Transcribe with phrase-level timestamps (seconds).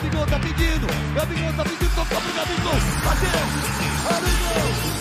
[0.00, 2.72] Gabigol tá pedindo, Gabigol tá pedindo, tocou pro Gabigol,
[3.04, 3.30] bateu,
[4.08, 4.99] Gabigol!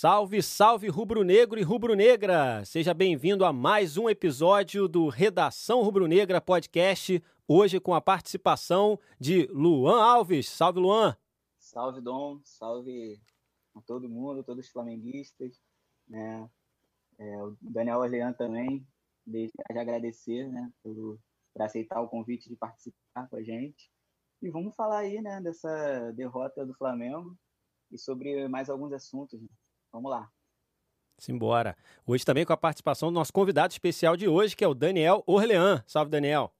[0.00, 2.64] Salve, salve rubro-negro e rubro-negra!
[2.64, 9.46] Seja bem-vindo a mais um episódio do Redação Rubro-Negra Podcast, hoje com a participação de
[9.48, 10.48] Luan Alves.
[10.48, 11.14] Salve, Luan!
[11.58, 13.20] Salve, Dom, salve
[13.76, 15.60] a todo mundo, todos os flamenguistas,
[16.08, 16.48] né?
[17.18, 18.88] É, o Daniel Orlean também,
[19.26, 21.20] desde já agradecer, né, por,
[21.52, 23.90] por aceitar o convite de participar com a gente.
[24.40, 27.36] E vamos falar aí, né, dessa derrota do Flamengo
[27.90, 29.48] e sobre mais alguns assuntos, né?
[29.92, 30.28] Vamos lá.
[31.18, 31.76] Simbora.
[32.06, 35.22] Hoje também com a participação do nosso convidado especial de hoje, que é o Daniel
[35.26, 35.84] Orlean.
[35.86, 36.52] Salve, Daniel.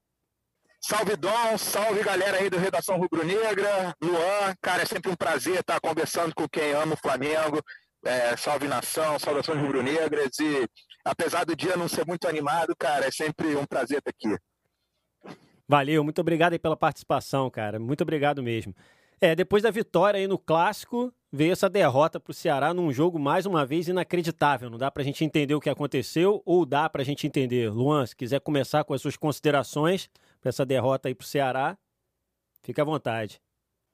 [0.80, 1.58] Salve, Dom.
[1.58, 3.94] Salve, galera aí do Redação Rubro Negra.
[4.02, 7.62] Luan, cara, é sempre um prazer estar conversando com quem ama o Flamengo.
[8.04, 10.38] É, salve nação, saudações rubro-negras.
[10.38, 10.66] E
[11.04, 14.38] apesar do dia não ser muito animado, cara, é sempre um prazer estar aqui.
[15.68, 17.78] Valeu, muito obrigado aí pela participação, cara.
[17.78, 18.74] Muito obrigado mesmo.
[19.20, 23.18] É, depois da vitória aí no clássico, veio essa derrota para o Ceará num jogo
[23.18, 24.68] mais uma vez inacreditável.
[24.68, 27.70] Não dá para a gente entender o que aconteceu ou dá para a gente entender?
[27.70, 31.78] Luan, se quiser começar com as suas considerações para essa derrota aí para o Ceará,
[32.62, 33.40] fica à vontade.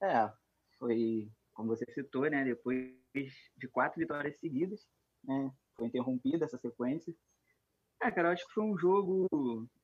[0.03, 0.31] É,
[0.79, 2.45] foi como você citou, né?
[2.45, 4.87] Depois de quatro vitórias seguidas,
[5.25, 5.51] né?
[5.75, 7.15] Foi interrompida essa sequência.
[8.01, 9.27] É, cara, eu acho que foi um jogo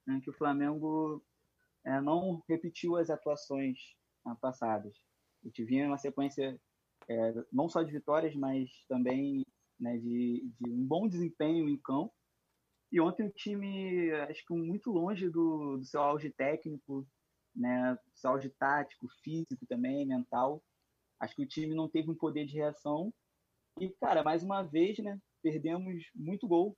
[0.07, 1.23] né, que o Flamengo
[1.85, 3.79] é, não repetiu as atuações
[4.25, 4.95] né, passadas.
[5.43, 6.59] A gente vinha uma sequência
[7.09, 9.45] é, não só de vitórias, mas também
[9.79, 12.13] né, de, de, um bom desempenho em campo.
[12.91, 17.07] E ontem o time, acho que muito longe do, do seu auge técnico,
[17.55, 20.63] né, seu auge tático, físico também, mental.
[21.21, 23.13] Acho que o time não teve um poder de reação.
[23.81, 26.77] E, cara, mais uma vez, né, perdemos muito gol.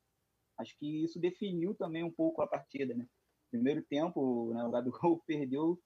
[0.59, 3.07] Acho que isso definiu também um pouco a partida, né?
[3.51, 5.81] Primeiro tempo, né, o Gabigol perdeu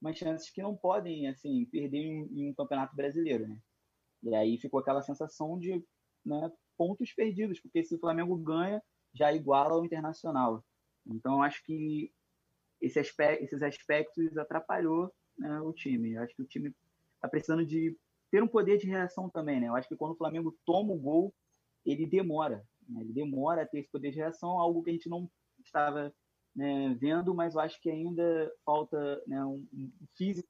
[0.00, 3.58] umas chances que não podem assim perder em, em, um campeonato brasileiro, né?
[4.24, 5.84] E aí ficou aquela sensação de
[6.24, 10.64] né, pontos perdidos, porque se o Flamengo ganha, já iguala ao Internacional.
[11.06, 12.10] Então acho que
[12.80, 16.14] esse aspecto, esses aspectos atrapalhou né, o time.
[16.14, 16.74] Eu acho que o time
[17.14, 17.96] está precisando de
[18.30, 19.68] ter um poder de reação também, né?
[19.68, 21.32] Eu acho que quando o Flamengo toma o gol,
[21.84, 23.02] ele demora, né?
[23.02, 25.30] ele demora a ter esse poder de reação, algo que a gente não
[25.62, 26.12] estava
[26.56, 30.48] né, vendo, mas eu acho que ainda falta né, um, um físico,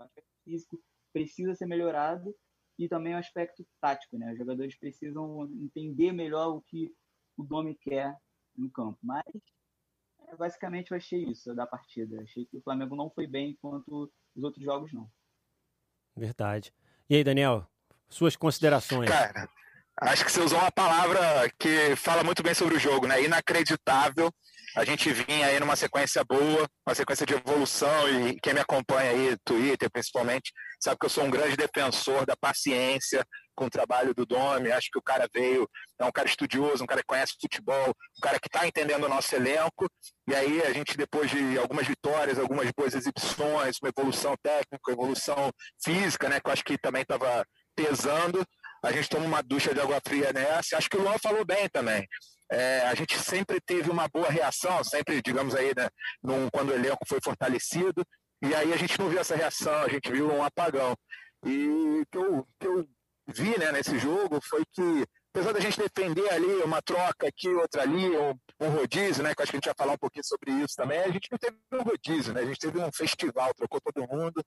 [0.00, 0.82] aspecto físico
[1.12, 2.34] precisa ser melhorado
[2.78, 4.32] e também o aspecto tático, né?
[4.32, 6.92] Os jogadores precisam entender melhor o que
[7.36, 8.16] o Domi quer
[8.56, 8.98] no campo.
[9.02, 9.24] Mas
[10.28, 12.20] é, basicamente eu achei isso da partida.
[12.22, 15.08] Achei que o Flamengo não foi bem enquanto os outros jogos não.
[16.16, 16.72] Verdade.
[17.08, 17.66] E aí, Daniel,
[18.08, 19.08] suas considerações?
[19.08, 19.48] Cara,
[19.96, 23.22] acho que você usou uma palavra que fala muito bem sobre o jogo, né?
[23.22, 24.32] Inacreditável
[24.76, 29.10] a gente vinha aí numa sequência boa, uma sequência de evolução, e quem me acompanha
[29.10, 33.24] aí, Twitter principalmente, sabe que eu sou um grande defensor da paciência
[33.54, 34.72] com o trabalho do Domi.
[34.72, 35.68] Acho que o cara veio,
[35.98, 39.08] é um cara estudioso, um cara que conhece futebol, um cara que está entendendo o
[39.08, 39.88] nosso elenco.
[40.28, 45.50] E aí a gente, depois de algumas vitórias, algumas boas exibições, uma evolução técnica, evolução
[45.82, 47.44] física, né, que eu acho que também estava
[47.76, 48.44] pesando,
[48.84, 50.76] a gente toma uma ducha de água fria nessa.
[50.76, 52.06] Acho que o Luan falou bem também.
[52.50, 55.88] É, a gente sempre teve uma boa reação, sempre, digamos aí, né,
[56.22, 58.04] num, quando o elenco foi fortalecido,
[58.42, 60.94] e aí a gente não viu essa reação, a gente viu um apagão.
[61.44, 61.66] E
[62.00, 62.88] o que eu, que eu
[63.28, 67.82] vi né, nesse jogo foi que, apesar da gente defender ali uma troca aqui, outra
[67.82, 70.52] ali, um, um rodízio, né, que acho que a gente vai falar um pouquinho sobre
[70.52, 73.80] isso também, a gente não teve um rodízio, né, a gente teve um festival, trocou
[73.80, 74.44] todo mundo,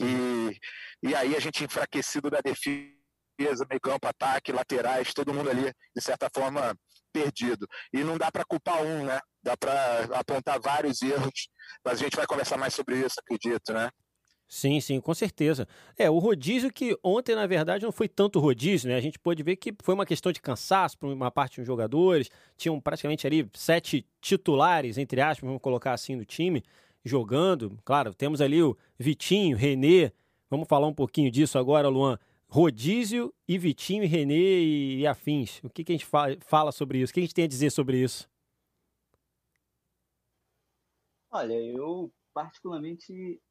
[0.00, 0.58] e,
[1.02, 6.02] e aí a gente enfraquecido da defesa, meio campo, ataque, laterais, todo mundo ali, de
[6.02, 6.74] certa forma,
[7.16, 7.66] perdido.
[7.92, 9.18] E não dá para culpar um, né?
[9.42, 11.48] Dá para apontar vários erros,
[11.82, 13.90] mas a gente vai conversar mais sobre isso, acredito, né?
[14.48, 15.66] Sim, sim, com certeza.
[15.98, 18.96] É, o rodízio que ontem, na verdade, não foi tanto rodízio, né?
[18.96, 22.30] A gente pôde ver que foi uma questão de cansaço para uma parte dos jogadores.
[22.56, 26.62] Tinham praticamente ali sete titulares, entre aspas, vamos colocar assim, no time,
[27.04, 27.76] jogando.
[27.84, 30.12] Claro, temos ali o Vitinho, Renê.
[30.48, 32.16] Vamos falar um pouquinho disso agora, Luan.
[32.56, 34.64] Rodízio e Vitinho e Renê
[35.00, 35.62] e, afins.
[35.62, 36.06] O que, que a gente
[36.40, 37.10] fala sobre isso?
[37.10, 38.26] O que a gente tem a dizer sobre isso?
[41.30, 43.42] Olha, eu particularmente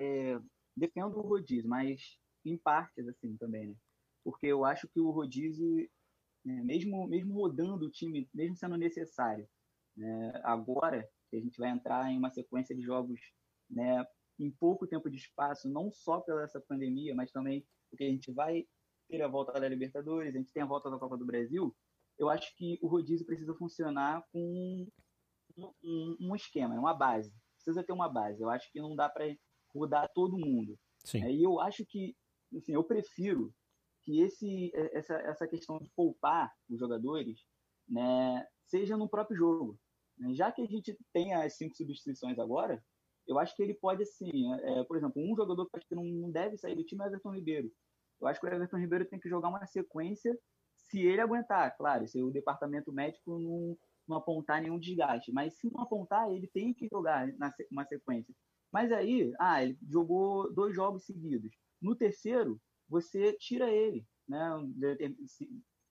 [0.00, 0.36] é,
[0.76, 3.76] defendo o rodízio, mas em partes assim também, né?
[4.24, 5.88] Porque eu acho que o rodízio,
[6.44, 9.48] né, mesmo, mesmo rodando o time, mesmo sendo necessário,
[9.96, 10.32] Né?
[10.42, 13.20] Agora que a gente vai entrar em uma sequência de jogos
[13.70, 14.04] né,
[14.40, 18.32] em pouco tempo de espaço, não só pela essa pandemia, mas também porque a gente
[18.32, 18.66] vai
[19.08, 21.76] ter a volta da Libertadores, a gente tem a volta da Copa do Brasil,
[22.18, 24.86] eu acho que o rodízio precisa funcionar com
[25.56, 27.32] um, um esquema, uma base.
[27.56, 28.42] Precisa ter uma base.
[28.42, 29.24] Eu acho que não dá para
[29.74, 30.78] rodar todo mundo.
[31.04, 31.22] Sim.
[31.22, 32.16] É, e eu acho que,
[32.56, 33.54] assim, eu prefiro
[34.02, 37.44] que esse, essa, essa questão de poupar os jogadores
[37.88, 39.78] né, seja no próprio jogo.
[40.32, 42.82] Já que a gente tem as cinco substituições agora,
[43.32, 46.30] eu acho que ele pode, assim, é, por exemplo, um jogador que acho que não
[46.30, 47.72] deve sair do time é o Everton Ribeiro.
[48.20, 50.38] Eu acho que o Everton Ribeiro tem que jogar uma sequência
[50.76, 53.76] se ele aguentar, claro, se o departamento médico não,
[54.06, 55.32] não apontar nenhum desgaste.
[55.32, 58.34] Mas se não apontar, ele tem que jogar na uma sequência.
[58.72, 61.52] Mas aí, ah, ele jogou dois jogos seguidos.
[61.80, 64.50] No terceiro, você tira ele, né?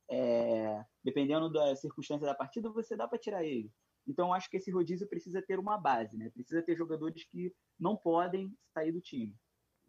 [0.10, 3.72] É, dependendo da circunstância da partida, você dá para tirar ele.
[4.08, 6.30] Então, acho que esse rodízio precisa ter uma base, né?
[6.30, 9.36] Precisa ter jogadores que não podem sair do time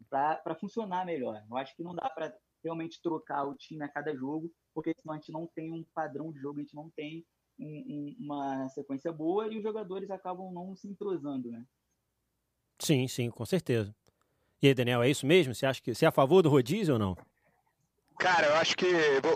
[0.09, 1.43] para funcionar melhor.
[1.49, 5.15] Eu acho que não dá para realmente trocar o time a cada jogo, porque senão
[5.15, 7.25] a gente não tem um padrão de jogo, a gente não tem
[7.59, 11.65] um, um, uma sequência boa e os jogadores acabam não se entrosando, né?
[12.79, 13.95] Sim, sim, com certeza.
[14.61, 15.53] E aí, Daniel, é isso mesmo?
[15.53, 17.17] Você acha que você é a favor do rodízio ou não?
[18.19, 18.85] Cara, eu acho que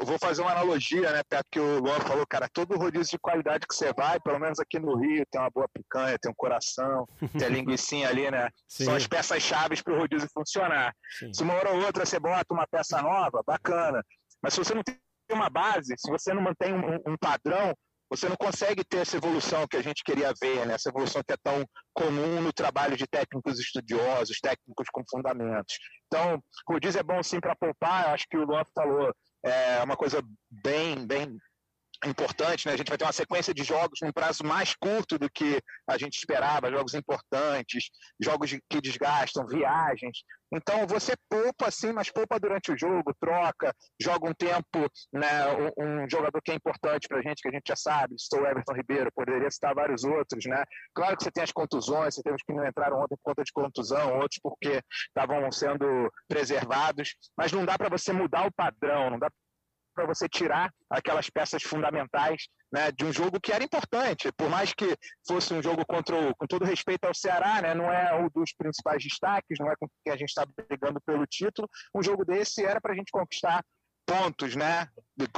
[0.06, 3.66] vou, fazer uma analogia, né, perto que o Luan falou, cara, todo rodízio de qualidade
[3.68, 7.08] que você vai, pelo menos aqui no Rio, tem uma boa picanha, tem um coração,
[7.38, 8.50] tem a linguiça ali, né?
[8.68, 8.86] Sim.
[8.86, 10.94] São as peças chaves para o rodízio funcionar.
[11.20, 11.34] Sim.
[11.34, 14.04] Se uma hora ou outra você bota uma peça nova, bacana.
[14.42, 14.98] Mas se você não tem
[15.32, 17.74] uma base, se você não mantém um, um padrão,
[18.10, 20.76] você não consegue ter essa evolução que a gente queria ver, né?
[20.76, 25.78] essa evolução que é tão comum no trabalho de técnicos estudiosos, técnicos com fundamentos.
[26.08, 29.14] Então, o diz é bom sim para poupar, acho que o Luan falou,
[29.44, 31.38] é uma coisa bem, bem
[32.06, 32.74] importante, né?
[32.74, 35.98] A gente vai ter uma sequência de jogos num prazo mais curto do que a
[35.98, 37.90] gente esperava, jogos importantes,
[38.20, 40.20] jogos que desgastam, viagens.
[40.52, 45.72] Então você poupa sim, mas poupa durante o jogo, troca, joga um tempo, né?
[45.78, 48.74] Um, jogador que é importante para a gente, que a gente já sabe, estou Everton
[48.74, 50.64] Ribeiro, poderia citar vários outros, né?
[50.94, 53.44] Claro que você tem as contusões, você tem os que não entraram ontem por conta
[53.44, 59.10] de contusão, outros porque estavam sendo preservados, mas não dá para você mudar o padrão,
[59.10, 59.30] não dá
[59.98, 64.72] para você tirar aquelas peças fundamentais né, de um jogo que era importante, por mais
[64.72, 64.96] que
[65.28, 68.54] fosse um jogo contra o, com todo respeito ao Ceará, né, não é um dos
[68.56, 72.64] principais destaques, não é com quem a gente está brigando pelo título, um jogo desse
[72.64, 73.64] era para a gente conquistar
[74.06, 74.88] pontos, né?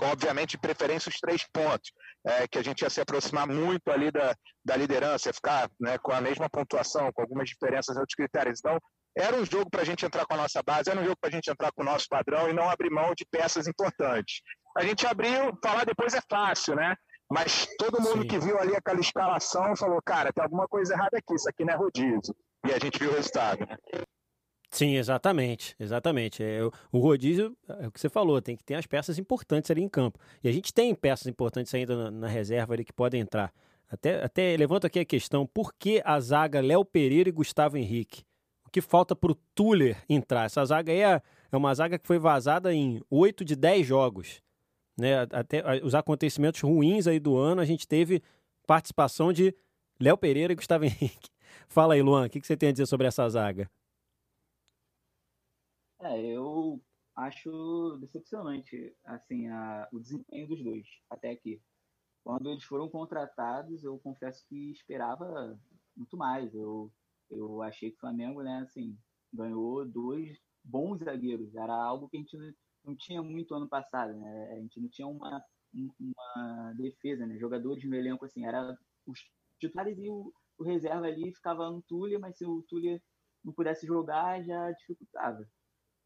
[0.04, 1.92] Obviamente, de preferência os três pontos,
[2.24, 6.12] é, que a gente ia se aproximar muito ali da, da liderança, ficar né, com
[6.12, 8.60] a mesma pontuação, com algumas diferenças em outros critérios.
[8.60, 8.78] Então,
[9.18, 11.30] era um jogo para a gente entrar com a nossa base, era um jogo para
[11.30, 14.42] a gente entrar com o nosso padrão e não abrir mão de peças importantes.
[14.78, 16.96] A gente abriu, falar depois é fácil, né?
[17.32, 18.28] Mas todo mundo Sim.
[18.28, 21.74] que viu ali aquela escalação falou, cara, tem alguma coisa errada aqui, isso aqui não
[21.74, 22.36] é rodízio.
[22.66, 23.66] E a gente viu o resultado.
[24.72, 26.44] Sim, exatamente, exatamente.
[26.44, 26.60] É,
[26.92, 29.90] o rodízio, é o que você falou, tem que ter as peças importantes ali em
[29.90, 30.20] campo.
[30.44, 33.52] E a gente tem peças importantes ainda na, na reserva ali que podem entrar.
[33.90, 38.24] Até, até levanto aqui a questão, por que a zaga Léo Pereira e Gustavo Henrique?
[38.70, 40.46] O que falta para o Tuller entrar?
[40.46, 41.20] Essa zaga aí é,
[41.52, 44.44] é uma zaga que foi vazada em 8 de 10 jogos.
[44.96, 45.22] Né?
[45.32, 48.22] Até os acontecimentos ruins aí do ano, a gente teve
[48.68, 49.56] participação de
[50.00, 51.32] Léo Pereira e Gustavo Henrique.
[51.68, 53.68] Fala aí, Luan, o que, que você tem a dizer sobre essa zaga?
[56.00, 56.80] É, eu
[57.16, 61.60] acho decepcionante assim a, o desempenho dos dois até aqui.
[62.24, 65.60] Quando eles foram contratados, eu confesso que esperava
[65.98, 66.54] muito mais.
[66.54, 66.94] Eu
[67.30, 68.98] eu achei que o Flamengo, né, assim,
[69.34, 71.56] ganhou dois bons zagueiros.
[71.56, 72.38] Era algo que a gente
[72.84, 74.52] não tinha muito ano passado, né?
[74.54, 75.44] A gente não tinha uma,
[75.74, 77.38] uma defesa, né?
[77.38, 79.20] Jogadores no elenco, assim, era os
[79.60, 83.02] titulares e o, o reserva ali ficava no Túlio, mas se o Túlio
[83.44, 85.48] não pudesse jogar, já dificultava.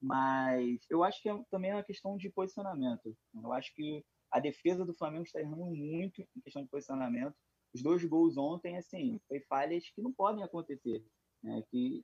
[0.01, 3.15] Mas eu acho que é, também é uma questão de posicionamento.
[3.33, 7.35] Eu acho que a defesa do Flamengo está errando muito em questão de posicionamento
[7.73, 11.03] os dois gols ontem, assim, foi falhas que não podem acontecer,
[11.41, 11.63] né?
[11.71, 12.03] Que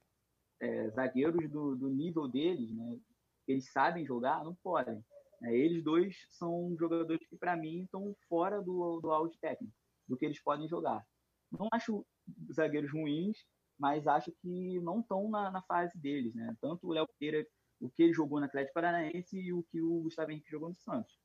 [0.62, 3.00] é, zagueiros do, do, nível deles, né?
[3.48, 5.04] Eles sabem jogar, não podem.
[5.42, 5.56] Né?
[5.56, 9.74] Eles dois são jogadores que, para mim, estão fora do, do auge técnico,
[10.08, 11.06] do que eles podem jogar.
[11.52, 12.06] Não acho
[12.54, 13.38] zagueiros ruins,
[13.78, 16.56] mas acho que não estão na, na, fase deles, né?
[16.62, 17.48] Tanto o Léo Pereira,
[17.80, 20.76] o que ele jogou no Atlético Paranaense e o que o Gustavo Henrique jogou no
[20.76, 21.18] Santos.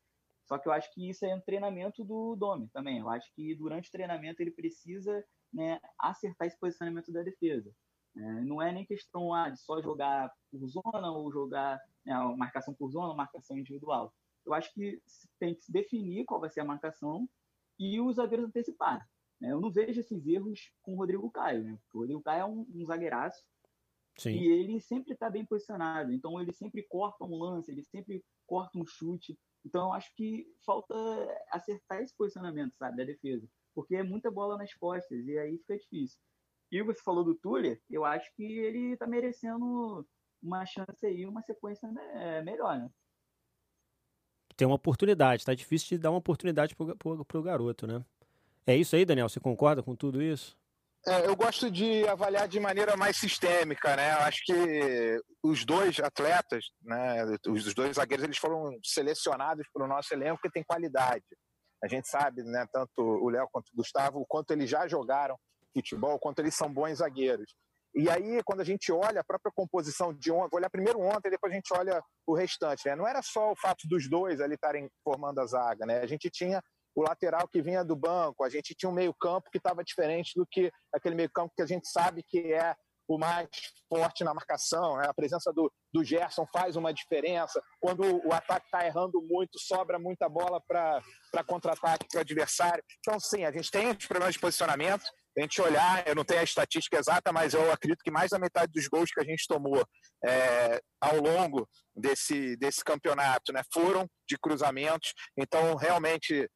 [0.46, 2.98] Só que eu acho que isso é um treinamento do Domi também.
[2.98, 7.72] Eu acho que durante o treinamento ele precisa né, acertar esse posicionamento da defesa.
[8.16, 12.74] É, não é nem questão ah, de só jogar por zona ou jogar né, marcação
[12.74, 14.14] por zona ou marcação individual.
[14.46, 15.00] Eu acho que
[15.38, 17.28] tem que se definir qual vai ser a marcação
[17.78, 19.08] e os zagueiros antecipar.
[19.40, 19.52] Né?
[19.52, 21.78] Eu não vejo esses erros com o Rodrigo Caio, né?
[21.82, 23.42] Porque o Rodrigo Caio é um, um zagueiraço
[24.18, 24.30] Sim.
[24.30, 26.12] e ele sempre está bem posicionado.
[26.12, 29.38] Então ele sempre corta um lance, ele sempre corta um chute.
[29.64, 30.94] Então eu acho que falta
[31.50, 33.48] acertar esse posicionamento, sabe, da defesa.
[33.74, 36.18] Porque é muita bola nas costas e aí fica difícil.
[36.70, 40.06] E você falou do Tuller, eu acho que ele está merecendo
[40.42, 42.90] uma chance aí, uma sequência né, melhor, né?
[44.56, 48.04] Tem uma oportunidade, tá difícil de dar uma oportunidade pro, pro, pro garoto, né?
[48.66, 49.28] É isso aí, Daniel?
[49.28, 50.56] Você concorda com tudo isso?
[51.06, 54.14] É, eu gosto de avaliar de maneira mais sistêmica, né?
[54.14, 59.88] Eu acho que os dois atletas, né, os dois zagueiros, eles foram selecionados para o
[59.88, 61.24] nosso elenco porque tem qualidade.
[61.82, 65.36] A gente sabe, né, tanto o Léo quanto o Gustavo, o quanto eles já jogaram
[65.74, 67.54] futebol, o quanto eles são bons zagueiros.
[67.94, 71.30] E aí, quando a gente olha a própria composição de ontem, vou olhar primeiro ontem,
[71.30, 72.96] depois a gente olha o restante, né?
[72.96, 76.00] Não era só o fato dos dois ali estarem formando a zaga, né?
[76.00, 76.62] A gente tinha
[76.94, 80.46] o lateral que vinha do banco, a gente tinha um meio-campo que estava diferente do
[80.46, 82.74] que aquele meio-campo que a gente sabe que é
[83.06, 83.48] o mais
[83.88, 84.96] forte na marcação.
[84.96, 85.06] Né?
[85.06, 87.62] A presença do, do Gerson faz uma diferença.
[87.80, 91.02] Quando o ataque está errando muito, sobra muita bola para
[91.46, 92.82] contra-ataque para o adversário.
[93.00, 95.04] Então, sim, a gente tem os problemas de posicionamento.
[95.36, 98.38] A gente olhar, eu não tenho a estatística exata, mas eu acredito que mais da
[98.38, 99.84] metade dos gols que a gente tomou
[100.24, 105.12] é, ao longo desse, desse campeonato né, foram de cruzamentos.
[105.36, 106.48] Então, realmente,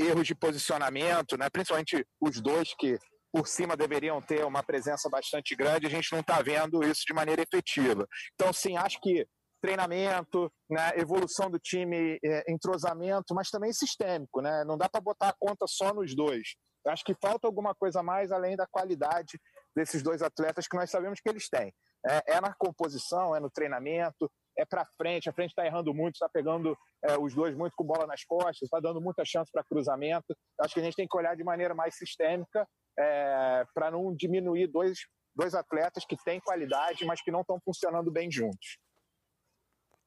[0.00, 1.48] erros de posicionamento, né?
[1.50, 2.98] principalmente os dois que
[3.32, 7.14] por cima deveriam ter uma presença bastante grande, a gente não está vendo isso de
[7.14, 8.06] maneira efetiva.
[8.34, 9.24] Então, sim, acho que
[9.60, 14.64] treinamento, né, evolução do time, é, entrosamento, mas também sistêmico, né?
[14.64, 16.56] Não dá para botar a conta só nos dois.
[16.86, 19.38] Acho que falta alguma coisa mais além da qualidade
[19.76, 21.72] desses dois atletas que nós sabemos que eles têm.
[22.08, 24.30] É, é na composição, é no treinamento,
[24.60, 27.84] é para frente, a frente está errando muito, está pegando é, os dois muito com
[27.84, 30.36] bola nas costas, está dando muita chance para cruzamento.
[30.60, 34.66] Acho que a gente tem que olhar de maneira mais sistêmica é, para não diminuir
[34.66, 34.98] dois,
[35.34, 38.78] dois atletas que têm qualidade, mas que não estão funcionando bem juntos.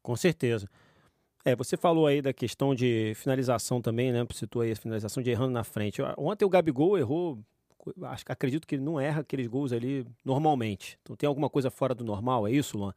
[0.04, 0.70] Com certeza.
[1.44, 4.26] É, você falou aí da questão de finalização também, né?
[4.34, 6.02] Citou aí a finalização de errando na frente.
[6.16, 7.44] Ontem o Gabigol errou,
[8.04, 10.98] acho, acredito que ele não erra aqueles gols ali normalmente.
[11.02, 12.94] Então tem alguma coisa fora do normal, é isso, Luan?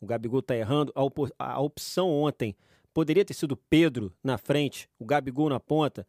[0.00, 0.92] O Gabigol tá errando.
[0.94, 2.56] A, op a opção ontem
[2.92, 6.06] poderia ter sido Pedro na frente, o Gabigol na ponta,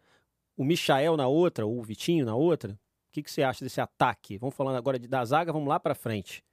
[0.56, 2.74] o Michael na outra, ou o Vitinho na outra.
[2.74, 4.38] O que, que você acha desse ataque?
[4.38, 6.44] Vamos falando agora de, da zaga, vamos lá para frente.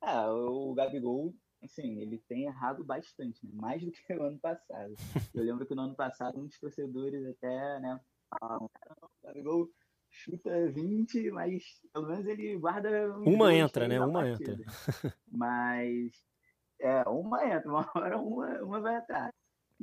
[0.00, 3.52] Ah, o Gabigol, assim, ele tem errado bastante, né?
[3.54, 4.94] mais do que no ano passado.
[5.34, 8.00] Eu lembro que no ano passado muitos torcedores até, né,
[8.40, 9.70] falavam, o Gabigol
[10.24, 13.12] chuta 20, mas pelo menos ele guarda.
[13.18, 14.00] Uma entra, né?
[14.00, 14.52] Uma partida.
[14.52, 14.66] entra.
[15.30, 16.12] Mas
[16.80, 19.32] é, uma entra, uma hora uma, uma vai atrás.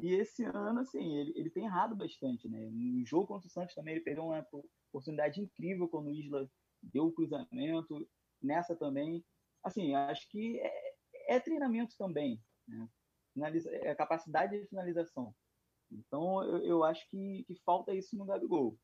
[0.01, 2.69] E esse ano, assim, ele, ele tem errado bastante, né?
[2.71, 4.45] No jogo contra o Santos também ele perdeu uma
[4.91, 6.47] oportunidade incrível quando o Isla
[6.81, 8.07] deu o cruzamento.
[8.41, 9.25] Nessa também.
[9.63, 12.87] Assim, acho que é, é treinamento também, né?
[13.33, 15.33] Finaliza, é capacidade de finalização.
[15.91, 18.77] Então, eu, eu acho que, que falta isso no Gabigol.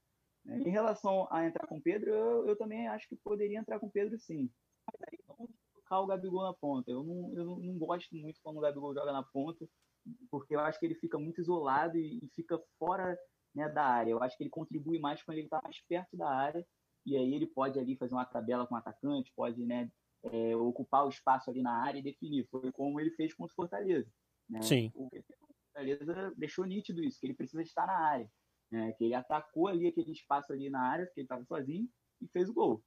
[0.46, 0.60] Né?
[0.60, 3.88] Em relação a entrar com o Pedro, eu, eu, também acho que poderia entrar com
[3.88, 4.50] o Pedro sim.
[4.86, 6.92] Mas aí não colocar o Gabigol na ponta.
[6.92, 9.68] Eu não, eu não gosto muito quando o Gabigol joga na ponta,
[10.30, 13.18] porque eu acho que ele fica muito isolado e, e fica fora
[13.56, 14.12] né, da área.
[14.12, 16.66] Eu acho que ele contribui mais quando ele está mais perto da área,
[17.06, 19.90] e aí ele pode ali fazer uma tabela com o atacante, pode né,
[20.24, 22.48] é, ocupar o espaço ali na área e definir.
[22.50, 24.10] Foi como ele fez contra o Fortaleza.
[24.50, 24.62] Né?
[24.62, 24.92] Sim.
[24.96, 25.10] O
[25.68, 28.30] Fortaleza deixou nítido isso, que ele precisa estar na área
[28.74, 31.88] né, que ele atacou ali aquele espaço ali na área, porque ele estava sozinho,
[32.20, 32.84] e fez o gol.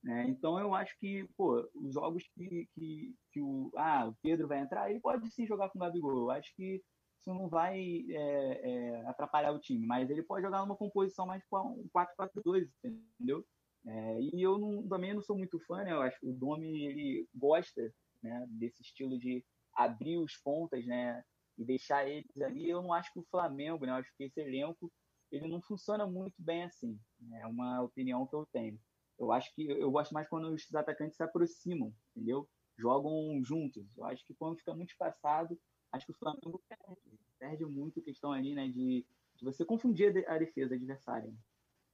[0.00, 0.26] Né?
[0.28, 4.60] Então eu acho que, pô, os jogos que, que, que, o, ah, o Pedro vai
[4.60, 6.16] entrar, ele pode sim jogar com o Gabigol.
[6.16, 6.80] Eu acho que
[7.18, 11.42] isso não vai é, é, atrapalhar o time, mas ele pode jogar numa composição mais
[11.52, 13.44] um 4-4-2, entendeu?
[13.86, 15.92] É, e eu não, também não sou muito fã, né?
[15.92, 21.24] Eu acho que o Domi ele gosta né, desse estilo de abrir os pontas, né?
[21.58, 22.68] E deixar eles ali.
[22.68, 23.92] Eu não acho que o Flamengo, né?
[23.92, 24.92] Eu acho que esse elenco
[25.36, 26.98] ele não funciona muito bem assim.
[27.20, 27.40] Né?
[27.40, 28.78] É uma opinião que eu tenho.
[29.18, 32.48] Eu acho que eu gosto mais quando os atacantes se aproximam, entendeu?
[32.76, 33.86] Jogam juntos.
[33.96, 35.58] Eu acho que quando fica muito espaçado,
[35.92, 40.28] acho que o Flamengo perde, perde muito a questão ali, né, de, de você confundir
[40.28, 41.32] a defesa adversária.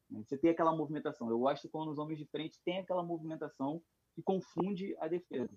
[0.08, 0.22] Né?
[0.24, 1.28] Você tem aquela movimentação.
[1.28, 3.82] Eu gosto quando os homens de frente têm aquela movimentação
[4.14, 5.54] que confunde a defesa.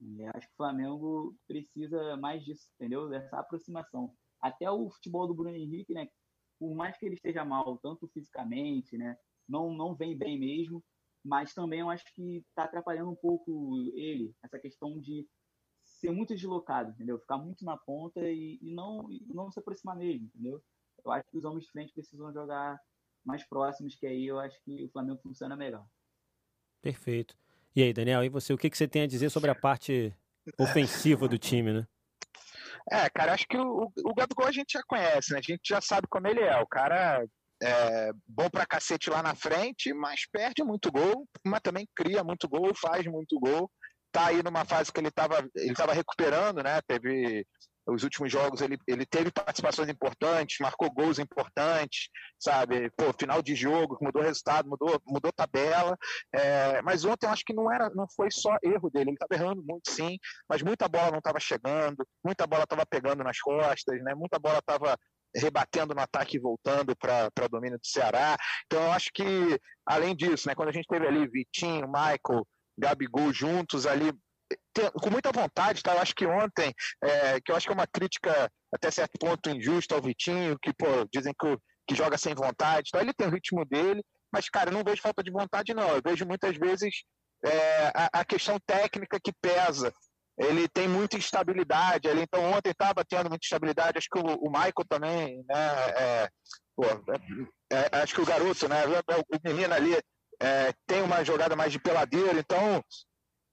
[0.00, 3.08] E acho que o Flamengo precisa mais disso, entendeu?
[3.08, 4.12] Dessa aproximação.
[4.40, 6.08] Até o futebol do Bruno Henrique, né,
[6.58, 9.16] por mais que ele esteja mal, tanto fisicamente, né,
[9.48, 10.82] não, não vem bem mesmo,
[11.24, 15.26] mas também eu acho que está atrapalhando um pouco ele, essa questão de
[15.82, 17.18] ser muito deslocado, entendeu?
[17.18, 20.62] Ficar muito na ponta e, e não, e não se aproximar mesmo, entendeu?
[21.04, 22.78] eu acho que os homens de frente precisam jogar
[23.24, 25.86] mais próximos, que aí eu acho que o Flamengo funciona melhor.
[26.80, 27.36] Perfeito.
[27.74, 30.14] E aí, Daniel, e você, o que, que você tem a dizer sobre a parte
[30.58, 31.88] ofensiva do time, né?
[32.90, 35.38] É, cara, acho que o, o Gabigol a gente já conhece, né?
[35.38, 36.56] A gente já sabe como ele é.
[36.60, 37.24] O cara
[37.62, 42.48] é bom pra cacete lá na frente, mas perde muito gol, mas também cria muito
[42.48, 43.70] gol, faz muito gol.
[44.12, 46.80] Tá aí numa fase que ele estava ele tava recuperando, né?
[46.86, 47.46] Teve
[47.86, 52.90] os últimos jogos ele, ele teve participações importantes, marcou gols importantes, sabe?
[52.96, 55.96] Pô, final de jogo, mudou resultado, mudou, mudou tabela.
[56.34, 59.34] É, mas ontem eu acho que não era, não foi só erro dele, ele estava
[59.34, 64.02] errando muito sim, mas muita bola não estava chegando, muita bola estava pegando nas costas,
[64.02, 64.14] né?
[64.14, 64.96] Muita bola estava
[65.36, 68.36] rebatendo no ataque e voltando para domínio do Ceará.
[68.66, 72.46] Então eu acho que, além disso, né, quando a gente teve ali Vitinho, Michael,
[72.78, 74.12] Gabigol juntos ali,
[75.00, 75.94] com muita vontade, tá?
[75.94, 79.50] Eu acho que ontem, é, que eu acho que é uma crítica até certo ponto
[79.50, 81.56] injusta ao Vitinho, que, pô, dizem que,
[81.88, 84.02] que joga sem vontade, então ele tem o ritmo dele,
[84.32, 85.88] mas, cara, eu não vejo falta de vontade, não.
[85.90, 87.04] Eu vejo muitas vezes
[87.44, 89.92] é, a, a, questão técnica que pesa.
[90.36, 94.50] Ele tem muita instabilidade, ele, então ontem estava tendo muita instabilidade, acho que o, o
[94.50, 96.28] Michael também, né, é,
[96.74, 96.84] pô,
[97.70, 99.96] é, é, acho que o garoto, né, o menino ali
[100.88, 102.82] tem uma jogada mais de peladeiro, então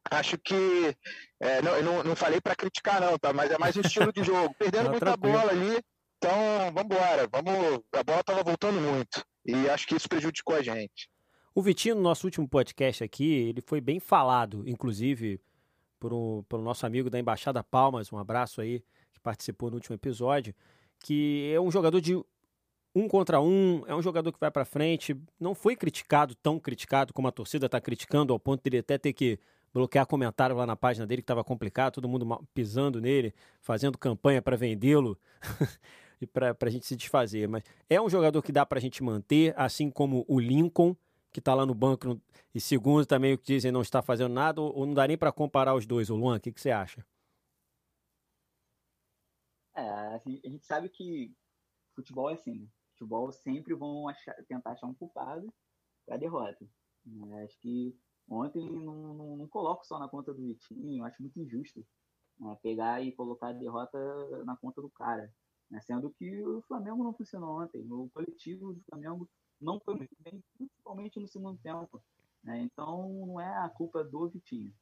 [0.10, 0.96] acho que
[1.40, 3.34] é, não, eu não, não falei para criticar não, tá?
[3.34, 5.38] Mas é mais um estilo de jogo, perdendo não, muita tranquilo.
[5.38, 5.80] bola ali.
[6.18, 7.28] Então, vamos embora.
[7.32, 11.10] Vamos, a bola estava voltando muito e acho que isso prejudicou a gente.
[11.54, 15.42] O Vitinho, no nosso último podcast aqui, ele foi bem falado, inclusive
[16.00, 19.96] por um, pelo nosso amigo da Embaixada Palmas, um abraço aí, que participou no último
[19.96, 20.56] episódio,
[21.00, 22.16] que é um jogador de
[22.96, 27.14] um contra um, é um jogador que vai para frente, não foi criticado, tão criticado
[27.14, 29.40] como a torcida está criticando, ao ponto de ele até ter que
[29.74, 34.42] bloquear comentário lá na página dele que estava complicado, todo mundo pisando nele, fazendo campanha
[34.42, 35.18] para vendê-lo
[36.22, 37.48] e para a gente se desfazer.
[37.48, 40.96] Mas é um jogador que dá para a gente manter, assim como o Lincoln,
[41.32, 42.20] que está lá no banco,
[42.54, 45.32] e segundo também o que dizem não está fazendo nada, ou não dá nem para
[45.32, 46.10] comparar os dois.
[46.10, 47.06] O Luan, o que, que você acha?
[49.74, 51.34] É, a gente sabe que
[51.96, 52.68] futebol é assim, né?
[52.92, 55.52] Futebol sempre vão achar, tentar achar um culpado
[56.06, 56.68] para derrota.
[57.44, 57.98] Acho que
[58.30, 61.86] Ontem não, não, não, coloco só na conta do Vitinho, acho muito injusto
[62.42, 63.98] né, pegar e colocar a derrota
[64.44, 65.32] na conta do cara.
[65.70, 69.30] Né, sendo que o Flamengo não funcionou ontem, o coletivo do Flamengo
[69.60, 72.02] não foi muito bem, principalmente no segundo tempo.
[72.44, 74.74] Né, então não é a culpa do Vitinho.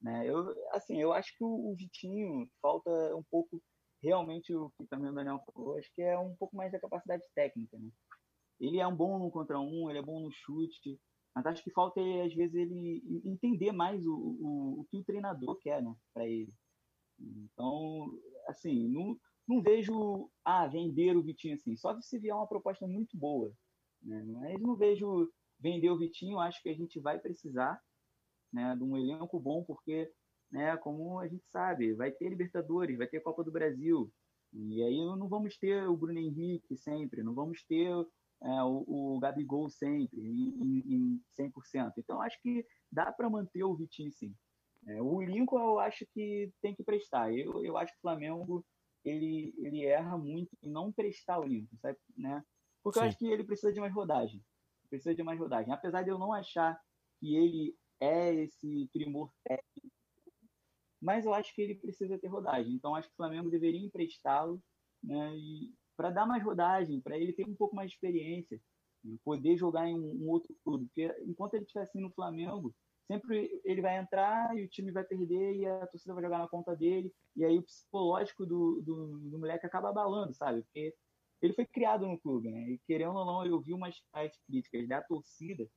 [0.00, 3.60] Né, eu, assim, eu acho que o, Vitinho falta um pouco,
[4.02, 7.24] realmente o que também o Daniel falou, acho que é um pouco mais da capacidade
[7.34, 7.78] técnica.
[7.78, 7.90] Né?
[8.60, 11.00] Ele é um bom no contra um, ele é bom no chute,
[11.36, 15.54] mas acho que falta, às vezes, ele entender mais o, o, o que o treinador
[15.58, 16.50] quer né, para ele.
[17.20, 18.10] Então,
[18.48, 23.18] assim, não, não vejo ah, vender o Vitinho assim, só se vier uma proposta muito
[23.18, 23.52] boa.
[24.02, 24.24] Né?
[24.24, 27.78] Mas não vejo vender o Vitinho, acho que a gente vai precisar
[28.50, 30.10] né, de um elenco bom, porque,
[30.50, 34.10] né, como a gente sabe, vai ter Libertadores, vai ter Copa do Brasil.
[34.54, 37.94] E aí não vamos ter o Bruno Henrique sempre, não vamos ter
[38.42, 41.92] é, o, o Gabigol sempre, em, em 100%.
[41.98, 44.34] Então, acho que dá para manter o Vitinho sim.
[44.86, 47.32] É, o Lincoln, eu acho que tem que prestar.
[47.32, 48.64] Eu, eu acho que o Flamengo
[49.04, 51.98] ele, ele erra muito em não prestar o Lincoln, sabe?
[52.16, 52.42] Né?
[52.82, 53.04] Porque sim.
[53.04, 54.42] eu acho que ele precisa de mais rodagem.
[54.88, 55.72] Precisa de mais rodagem.
[55.72, 56.80] Apesar de eu não achar
[57.18, 59.90] que ele é esse primor técnico,
[61.00, 62.72] mas eu acho que ele precisa ter rodagem.
[62.72, 64.62] Então, acho que o Flamengo deveria emprestá-lo
[65.02, 68.60] né, e, para dar mais rodagem, para ele ter um pouco mais de experiência,
[69.24, 70.86] poder jogar em um, outro clube.
[70.86, 72.74] Porque enquanto ele estiver assim no Flamengo,
[73.06, 76.48] sempre ele vai entrar e o time vai perder e a torcida vai jogar na
[76.48, 77.12] conta dele.
[77.36, 80.62] E aí o psicológico do, do, do moleque acaba abalando, sabe?
[80.62, 80.94] Porque
[81.40, 82.70] ele foi criado no clube, né?
[82.70, 83.94] E querendo ou não, eu vi umas
[84.46, 85.68] críticas da torcida,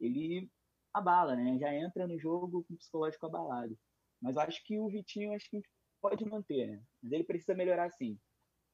[0.00, 0.50] ele
[0.92, 1.58] abala, né?
[1.58, 3.76] Já entra no jogo com o psicológico abalado.
[4.20, 5.60] Mas eu acho que o Vitinho acho que
[6.00, 6.82] pode manter, né?
[7.02, 8.18] Mas ele precisa melhorar sim.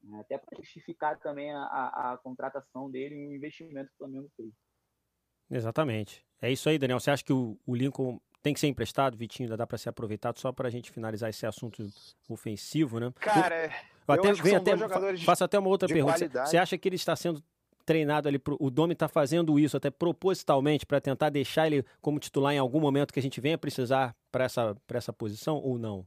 [0.03, 0.19] Né?
[0.19, 4.29] até para justificar também a, a, a, contratação dele e o investimento que o Flamengo
[4.35, 4.51] fez.
[5.49, 6.25] Exatamente.
[6.41, 6.99] É isso aí, Daniel.
[6.99, 9.89] Você acha que o, o Lincoln tem que ser emprestado, Vitinho, ainda dá para ser
[9.89, 11.87] aproveitado só para a gente finalizar esse assunto
[12.27, 13.13] ofensivo, né?
[13.15, 14.73] Cara, eu, até, vem até,
[15.23, 16.17] faço até uma outra pergunta.
[16.17, 16.49] Qualidade.
[16.49, 17.41] Você acha que ele está sendo
[17.85, 22.19] treinado ali, pro, o Domi está fazendo isso até propositalmente para tentar deixar ele como
[22.19, 26.05] titular em algum momento que a gente venha precisar para essa, essa posição ou não?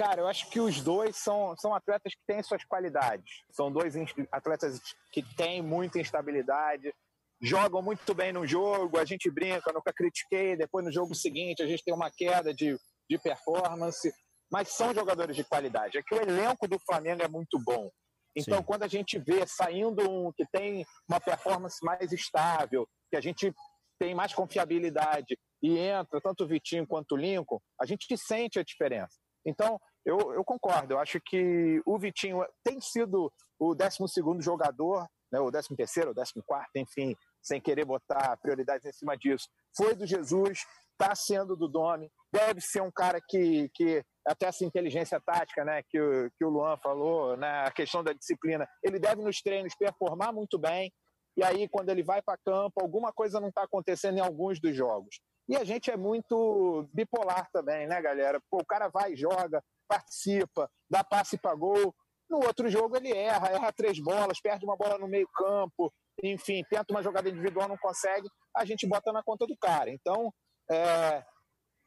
[0.00, 3.44] Cara, eu acho que os dois são, são atletas que têm suas qualidades.
[3.50, 3.94] São dois
[4.32, 4.80] atletas
[5.12, 6.90] que têm muita instabilidade,
[7.38, 11.66] jogam muito bem no jogo, a gente brinca, nunca critiquei, depois no jogo seguinte a
[11.66, 12.78] gente tem uma queda de,
[13.10, 14.10] de performance,
[14.50, 15.98] mas são jogadores de qualidade.
[15.98, 17.90] É que o elenco do Flamengo é muito bom.
[18.34, 18.64] Então, Sim.
[18.64, 23.52] quando a gente vê saindo um que tem uma performance mais estável, que a gente
[23.98, 28.64] tem mais confiabilidade e entra tanto o Vitinho quanto o Lincoln, a gente sente a
[28.64, 29.18] diferença.
[29.46, 30.94] Então, eu, eu concordo.
[30.94, 33.98] Eu acho que o Vitinho tem sido o 12
[34.40, 35.68] jogador, né, o 13
[36.06, 36.34] ou 14,
[36.76, 39.48] enfim, sem querer botar prioridades em cima disso.
[39.76, 40.64] Foi do Jesus,
[41.00, 45.82] está sendo do Domi, deve ser um cara que, que até essa inteligência tática né,
[45.88, 49.74] que, o, que o Luan falou, né, a questão da disciplina, ele deve nos treinos
[49.78, 50.92] performar muito bem,
[51.36, 54.74] e aí quando ele vai para campo, alguma coisa não está acontecendo em alguns dos
[54.74, 55.20] jogos.
[55.48, 58.40] E a gente é muito bipolar também, né, galera?
[58.50, 61.92] Pô, o cara vai, joga, participa, dá passe para gol.
[62.28, 66.62] No outro jogo ele erra, erra três bolas, perde uma bola no meio campo, enfim,
[66.70, 69.90] tenta uma jogada individual, não consegue, a gente bota na conta do cara.
[69.90, 70.32] Então,
[70.70, 71.24] é,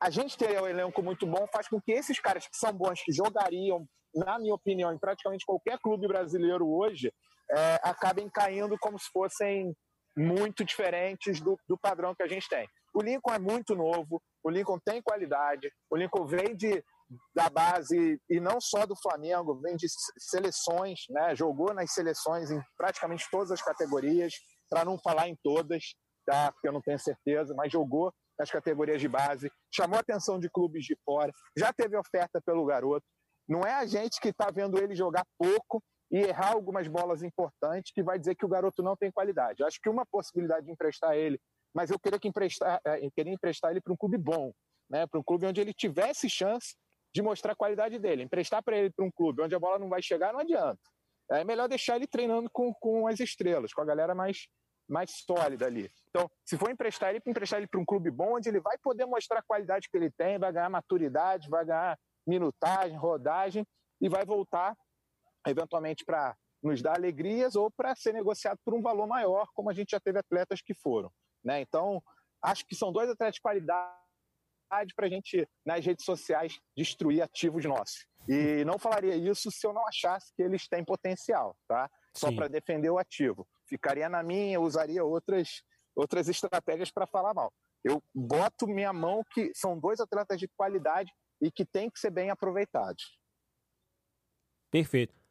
[0.02, 3.02] a gente ter um elenco muito bom faz com que esses caras que são bons,
[3.02, 7.12] que jogariam, na minha opinião, em praticamente qualquer clube brasileiro hoje,
[7.52, 9.74] é, acabem caindo como se fossem
[10.16, 12.68] muito diferentes do, do padrão que a gente tem.
[12.94, 16.84] O Lincoln é muito novo, o Lincoln tem qualidade, o Lincoln vem de,
[17.36, 21.36] da base e não só do Flamengo, vem de seleções, né?
[21.36, 24.34] jogou nas seleções em praticamente todas as categorias,
[24.70, 25.96] para não falar em todas,
[26.26, 26.52] tá?
[26.52, 30.50] porque eu não tenho certeza, mas jogou nas categorias de base, chamou a atenção de
[30.50, 33.06] clubes de fora, já teve oferta pelo garoto.
[33.48, 37.92] Não é a gente que está vendo ele jogar pouco e errar algumas bolas importantes
[37.94, 39.64] que vai dizer que o garoto não tem qualidade.
[39.64, 41.40] Acho que uma possibilidade de emprestar ele
[41.74, 44.54] mas eu queria, que emprestar, é, eu queria emprestar ele para um clube bom,
[44.90, 45.08] né?
[45.08, 46.76] para um clube onde ele tivesse chance
[47.14, 48.24] de mostrar a qualidade dele.
[48.24, 50.82] Emprestar para ele para um clube onde a bola não vai chegar não adianta.
[51.32, 54.48] É melhor deixar ele treinando com, com as estrelas, com a galera mais,
[54.90, 55.90] mais sólida ali.
[56.10, 59.06] Então, se for emprestar ele, emprestar ele para um clube bom, onde ele vai poder
[59.06, 63.66] mostrar a qualidade que ele tem, vai ganhar maturidade, vai ganhar minutagem, rodagem
[64.02, 64.76] e vai voltar
[65.48, 69.74] eventualmente para nos dar alegrias ou para ser negociado por um valor maior, como a
[69.74, 71.12] gente já teve atletas que foram.
[71.44, 71.62] Né?
[71.62, 72.02] Então,
[72.42, 74.03] acho que são dois atletas de qualidade
[74.96, 78.06] para a gente, nas redes sociais, destruir ativos nossos.
[78.28, 81.90] E não falaria isso se eu não achasse que eles têm potencial, tá?
[82.16, 83.48] Só para defender o ativo.
[83.68, 85.62] Ficaria na minha, usaria outras,
[85.96, 87.52] outras estratégias para falar mal.
[87.84, 92.12] Eu boto minha mão que são dois atletas de qualidade e que têm que ser
[92.12, 93.18] bem aproveitados.
[94.72, 95.23] Perfeito.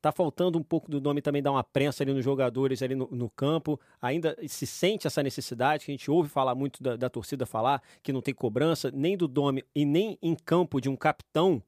[0.00, 3.08] Tá faltando um pouco do nome também dar uma prensa ali nos jogadores ali no,
[3.10, 3.80] no, campo.
[4.00, 7.82] Ainda se sente essa necessidade, que a gente ouve falar muito da, da torcida falar,
[8.00, 11.60] que não tem cobrança, nem do Dome e nem em campo de um capitão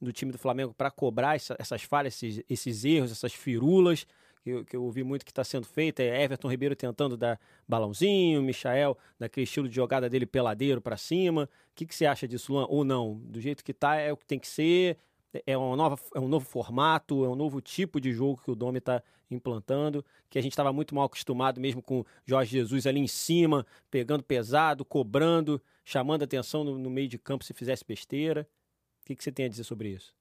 [0.00, 4.06] do time do Flamengo para cobrar essa, essas falhas, esses, esses, erros, essas firulas,
[4.42, 6.02] que eu, que eu ouvi muito que está sendo feita.
[6.02, 11.44] É Everton Ribeiro tentando dar balãozinho, Michael daquele estilo de jogada dele peladeiro para cima.
[11.44, 12.66] O que, que você acha disso, Luan?
[12.68, 13.18] Ou não?
[13.24, 14.98] Do jeito que tá é o que tem que ser
[15.46, 18.54] é, uma nova, é um novo formato, é um novo tipo de jogo que o
[18.54, 23.00] Domi está implantando, que a gente estava muito mal acostumado mesmo com Jorge Jesus ali
[23.00, 28.48] em cima, pegando pesado, cobrando, chamando atenção no, no meio de campo se fizesse besteira.
[29.00, 30.14] O que, que, você tem a dizer sobre isso?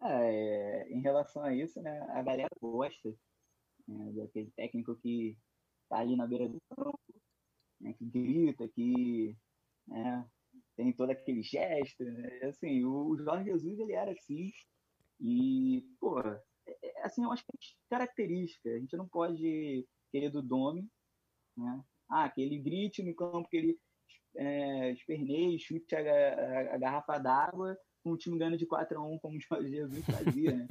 [0.00, 3.12] É, em relação a isso, né, a galera gosta
[3.88, 5.36] né, daquele técnico que
[5.82, 7.00] está ali na beira do campo,
[7.80, 9.36] né, que grita, que
[9.86, 10.24] né,
[10.76, 12.40] tem todo aquele gesto, né?
[12.44, 14.52] assim, o Jorge Jesus ele era assim
[15.20, 20.30] e, pô, é, é, assim, eu acho que é característica, a gente não pode querer
[20.30, 20.88] do Domi,
[21.56, 21.82] né?
[22.08, 23.78] Ah, que ele grite no campo, que ele
[24.36, 29.02] é, esperneie, chute a, a, a garrafa d'água com o time ganhando de 4 a
[29.02, 30.68] 1 como o Jorge Jesus fazia, né?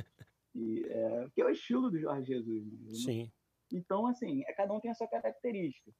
[0.56, 2.66] E, é, que é o estilo do Jorge Jesus.
[2.72, 2.94] Né?
[2.94, 3.32] Sim.
[3.74, 5.92] Então, assim, é, cada um tem a sua característica.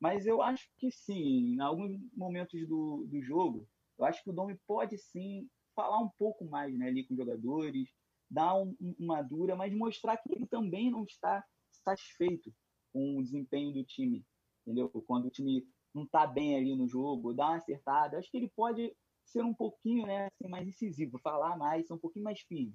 [0.00, 4.32] Mas eu acho que sim, em alguns momentos do, do jogo, eu acho que o
[4.32, 7.90] Domi pode sim falar um pouco mais né, ali com os jogadores,
[8.30, 12.52] dar um, uma dura, mas mostrar que ele também não está satisfeito
[12.92, 14.24] com o desempenho do time,
[14.62, 14.88] entendeu?
[15.06, 18.50] Quando o time não está bem ali no jogo, dar uma acertada, acho que ele
[18.56, 22.72] pode ser um pouquinho né, assim, mais incisivo, falar mais, ser um pouquinho mais fino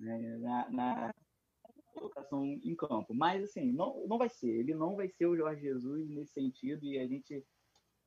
[0.00, 1.14] né, na, na,
[1.92, 3.14] colocação em campo.
[3.14, 4.50] Mas, assim, não, não vai ser.
[4.50, 7.44] Ele não vai ser o Jorge Jesus nesse sentido e a gente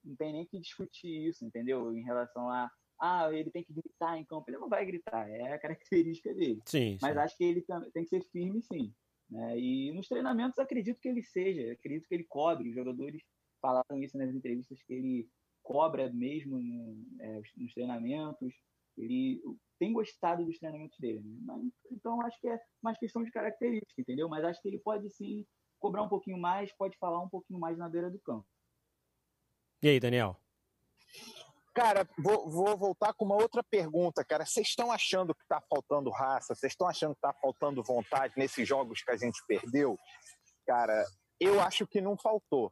[0.03, 1.95] não tem nem que discutir isso, entendeu?
[1.95, 2.69] Em relação a,
[2.99, 4.45] ah, ele tem que gritar em campo.
[4.47, 6.61] Ele não vai gritar, é a característica dele.
[6.65, 7.19] Sim, Mas sim.
[7.19, 8.93] acho que ele tem que ser firme, sim.
[9.29, 9.59] Né?
[9.59, 11.73] E nos treinamentos, acredito que ele seja.
[11.73, 12.69] Acredito que ele cobre.
[12.69, 13.21] Os jogadores
[13.61, 15.29] falaram isso nas entrevistas, que ele
[15.61, 16.59] cobra mesmo
[17.19, 18.53] é, nos treinamentos.
[18.97, 19.41] Ele
[19.79, 21.21] tem gostado dos treinamentos dele.
[21.23, 21.39] Né?
[21.41, 24.29] Mas, então, acho que é mais questão de característica, entendeu?
[24.29, 25.45] Mas acho que ele pode sim
[25.79, 28.47] cobrar um pouquinho mais, pode falar um pouquinho mais na beira do campo.
[29.81, 30.37] E aí, Daniel?
[31.73, 34.45] Cara, vou, vou, voltar com uma outra pergunta, cara.
[34.45, 36.53] Vocês estão achando que está faltando raça?
[36.53, 39.97] Vocês estão achando que está faltando vontade nesses jogos que a gente perdeu?
[40.65, 41.03] Cara,
[41.39, 42.71] eu acho que não faltou.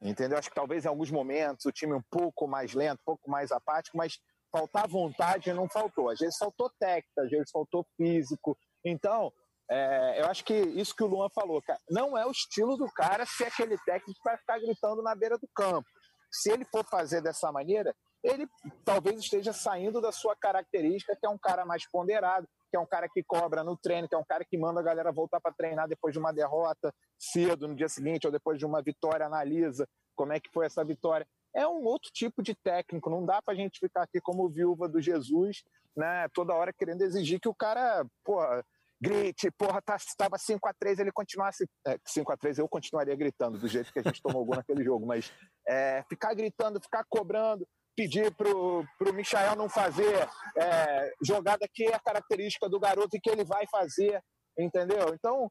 [0.00, 0.38] Entendeu?
[0.38, 3.50] Acho que talvez em alguns momentos o time um pouco mais lento, um pouco mais
[3.50, 4.18] apático, mas
[4.50, 6.10] faltar vontade não faltou.
[6.10, 8.56] Às vezes faltou técnica, às vezes faltou físico.
[8.84, 9.32] Então,
[9.70, 12.86] é, eu acho que isso que o Luan falou, cara, não é o estilo do
[12.92, 15.88] cara ser aquele técnico para ficar gritando na beira do campo.
[16.30, 18.48] Se ele for fazer dessa maneira, ele
[18.84, 22.86] talvez esteja saindo da sua característica, que é um cara mais ponderado, que é um
[22.86, 25.54] cara que cobra no treino, que é um cara que manda a galera voltar para
[25.54, 29.86] treinar depois de uma derrota cedo no dia seguinte ou depois de uma vitória, analisa
[30.16, 31.26] como é que foi essa vitória.
[31.56, 34.86] É um outro tipo de técnico, não dá para a gente ficar aqui como viúva
[34.88, 35.64] do Jesus,
[35.96, 38.62] né, toda hora querendo exigir que o cara, porra,
[39.00, 41.68] grite, porra, tá, tava 5 a 3 ele continuasse.
[41.86, 44.84] É, 5 a 3 eu continuaria gritando, do jeito que a gente tomou gol naquele
[44.84, 45.32] jogo, mas
[45.66, 47.66] é, ficar gritando, ficar cobrando,
[47.96, 53.20] pedir pro, pro Michael não fazer é, jogada que é a característica do garoto e
[53.20, 54.22] que ele vai fazer,
[54.58, 55.14] entendeu?
[55.14, 55.50] Então,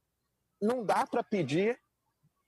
[0.62, 1.78] não dá para pedir.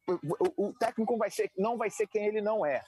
[0.07, 2.81] O, o, técnico vai ser, não vai ser quem ele não é.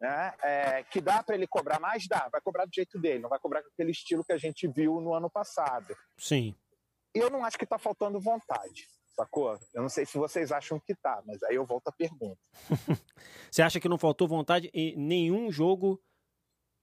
[0.00, 0.34] Né?
[0.42, 2.06] É, que dá para ele cobrar mais?
[2.06, 4.66] Dá, vai cobrar do jeito dele, não vai cobrar com aquele estilo que a gente
[4.68, 5.96] viu no ano passado.
[6.18, 6.54] Sim
[7.14, 9.56] eu não acho que está faltando vontade, sacou?
[9.72, 12.38] Eu não sei se vocês acham que tá, mas aí eu volto à pergunta.
[13.50, 16.02] Você acha que não faltou vontade em nenhum jogo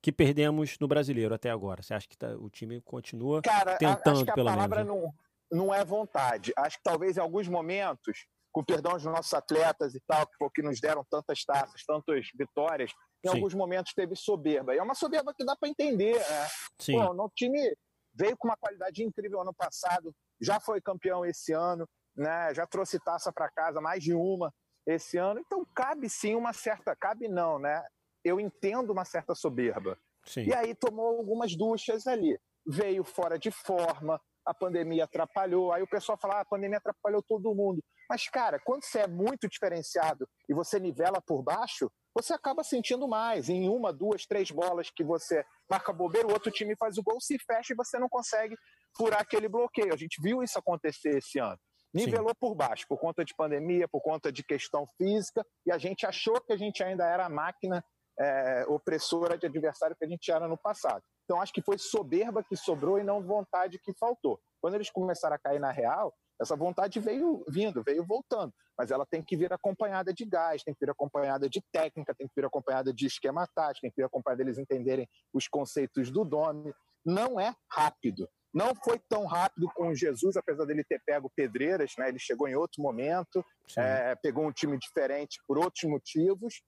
[0.01, 1.83] que perdemos no brasileiro até agora?
[1.83, 5.03] Você acha que tá, o time continua Cara, tentando, acho que a pelo palavra menos?
[5.51, 6.53] Não, não é vontade.
[6.55, 10.79] Acho que talvez em alguns momentos, com perdão dos nossos atletas e tal, que nos
[10.79, 12.91] deram tantas taças, tantas vitórias,
[13.23, 13.35] em Sim.
[13.35, 14.75] alguns momentos teve soberba.
[14.75, 16.17] E é uma soberba que dá para entender.
[16.17, 16.47] Né?
[16.79, 16.93] Sim.
[16.93, 17.75] Pô, no time
[18.13, 22.53] veio com uma qualidade incrível ano passado, já foi campeão esse ano, né?
[22.53, 24.53] Já trouxe taça para casa, mais de uma
[24.85, 25.39] esse ano.
[25.39, 27.83] Então cabe sim uma certa, cabe não, né?
[28.23, 29.97] Eu entendo uma certa soberba.
[30.25, 30.43] Sim.
[30.43, 32.39] E aí tomou algumas duchas ali.
[32.65, 35.71] Veio fora de forma, a pandemia atrapalhou.
[35.71, 37.83] Aí o pessoal fala: ah, a pandemia atrapalhou todo mundo.
[38.09, 43.07] Mas, cara, quando você é muito diferenciado e você nivela por baixo, você acaba sentindo
[43.07, 43.49] mais.
[43.49, 47.21] Em uma, duas, três bolas que você marca bobeira, o outro time faz o gol,
[47.21, 48.55] se fecha e você não consegue
[48.97, 49.93] furar aquele bloqueio.
[49.93, 51.57] A gente viu isso acontecer esse ano.
[51.93, 52.37] Nivelou Sim.
[52.39, 56.39] por baixo, por conta de pandemia, por conta de questão física, e a gente achou
[56.41, 57.83] que a gente ainda era a máquina
[58.19, 61.03] é, opressora de adversário que a gente era no passado.
[61.23, 64.39] Então acho que foi soberba que sobrou e não vontade que faltou.
[64.61, 69.05] Quando eles começaram a cair na real, essa vontade veio vindo, veio voltando, mas ela
[69.05, 72.45] tem que vir acompanhada de gás, tem que vir acompanhada de técnica, tem que vir
[72.45, 76.73] acompanhada de esquema tático, tem que vir acompanhada deles entenderem os conceitos do Dome.
[77.05, 78.27] Não é rápido.
[78.53, 82.09] Não foi tão rápido com Jesus, apesar dele ter pego pedreiras, né?
[82.09, 83.45] Ele chegou em outro momento,
[83.77, 86.61] é, pegou um time diferente por outros motivos,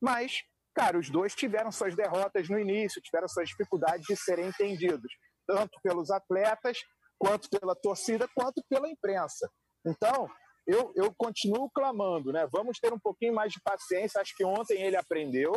[0.00, 0.42] mas,
[0.76, 5.10] cara, os dois tiveram suas derrotas no início, tiveram suas dificuldades de serem entendidos,
[5.46, 6.78] tanto pelos atletas
[7.18, 9.50] quanto pela torcida, quanto pela imprensa.
[9.86, 10.28] Então,
[10.66, 12.46] eu, eu continuo clamando, né?
[12.52, 14.20] Vamos ter um pouquinho mais de paciência.
[14.20, 15.52] Acho que ontem ele aprendeu.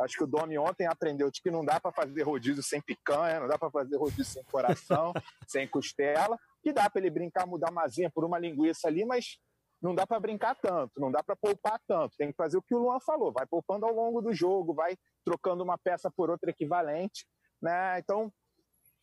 [0.00, 3.38] Acho que o Domi ontem aprendeu de que não dá para fazer rodízio sem picanha,
[3.38, 5.12] não dá para fazer rodízio sem coração,
[5.46, 6.36] sem costela.
[6.64, 9.38] Que dá para ele brincar, mudar uma asinha por uma linguiça ali, mas
[9.84, 12.16] não dá para brincar tanto, não dá para poupar tanto.
[12.16, 14.96] Tem que fazer o que o Luan falou, vai poupando ao longo do jogo, vai
[15.22, 17.26] trocando uma peça por outra equivalente.
[17.60, 17.98] Né?
[17.98, 18.32] Então,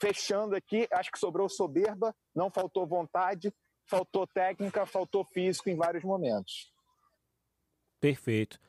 [0.01, 3.53] fechando aqui, acho que sobrou soberba, não faltou vontade,
[3.85, 6.73] faltou técnica, faltou físico em vários momentos.
[7.99, 8.59] Perfeito.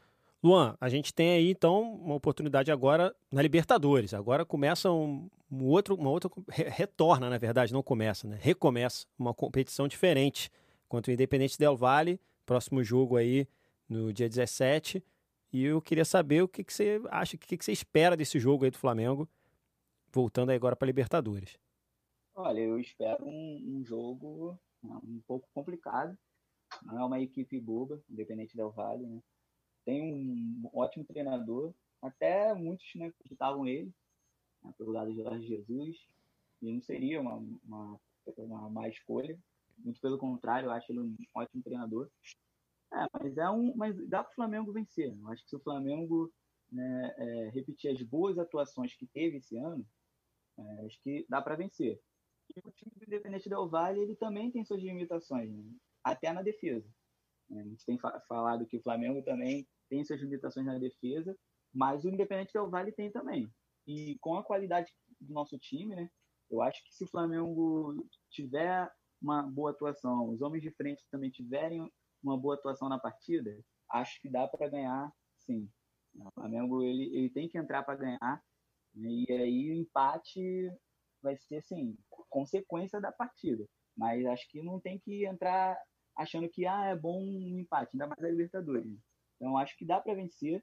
[0.44, 4.12] Luan, a gente tem aí então uma oportunidade agora na Libertadores.
[4.12, 8.36] Agora começa um, um outro, uma outra retorna, na verdade, não começa, né?
[8.38, 10.50] Recomeça uma competição diferente
[10.92, 13.48] contra o Independente Del Valle, próximo jogo aí
[13.88, 15.02] no dia 17.
[15.50, 18.38] E eu queria saber o que, que você acha, o que, que você espera desse
[18.38, 19.26] jogo aí do Flamengo
[20.12, 21.58] voltando agora para Libertadores?
[22.34, 26.14] Olha, eu espero um, um, jogo um pouco complicado.
[26.84, 29.22] Não é uma equipe boba, independente del Vale, né?
[29.86, 33.90] Tem um ótimo treinador, até muitos né, acreditavam ele,
[34.62, 35.96] né, pelo lado de Jorge Jesus,
[36.60, 38.00] e não seria uma, uma,
[38.36, 39.38] uma má escolha.
[39.82, 42.08] Muito pelo contrário, eu acho ele um ótimo treinador.
[42.92, 45.16] É, mas é um, mas dá para o Flamengo vencer.
[45.16, 46.32] Eu acho que se o Flamengo
[46.70, 49.86] né, é, repetir as boas atuações que teve esse ano,
[50.58, 52.00] é, acho que dá para vencer.
[52.54, 55.64] E o time do Independente Del Valle ele também tem suas limitações, né?
[56.04, 56.88] até na defesa.
[57.50, 61.36] É, a gente tem fa falado que o Flamengo também tem suas limitações na defesa,
[61.72, 63.50] mas o Independente Del Valle tem também.
[63.86, 66.10] E com a qualidade do nosso time, né?
[66.50, 68.90] Eu acho que se o Flamengo tiver
[69.22, 71.90] uma boa atuação, os homens de frente também tiverem
[72.22, 73.56] uma boa atuação na partida,
[73.90, 75.68] acho que dá para ganhar, sim.
[76.14, 78.44] O Flamengo ele, ele tem que entrar para ganhar
[78.94, 80.70] E aí o empate
[81.22, 81.96] vai ser, assim,
[82.28, 83.66] consequência da partida.
[83.96, 85.78] Mas acho que não tem que entrar
[86.16, 88.86] achando que ah, é bom um empate, ainda mais a Libertadores.
[89.36, 90.62] Então acho que dá para vencer,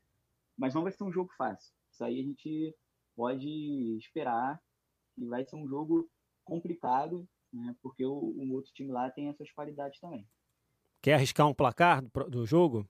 [0.57, 1.73] mas não vai ser um jogo fácil.
[1.91, 2.75] Isso aí a gente
[3.15, 4.61] pode esperar
[5.15, 6.09] que vai ser um jogo
[6.45, 10.27] complicado, né, porque o, o outro time lá tem essas qualidades também.
[11.01, 12.87] Quer arriscar um placar do, do jogo?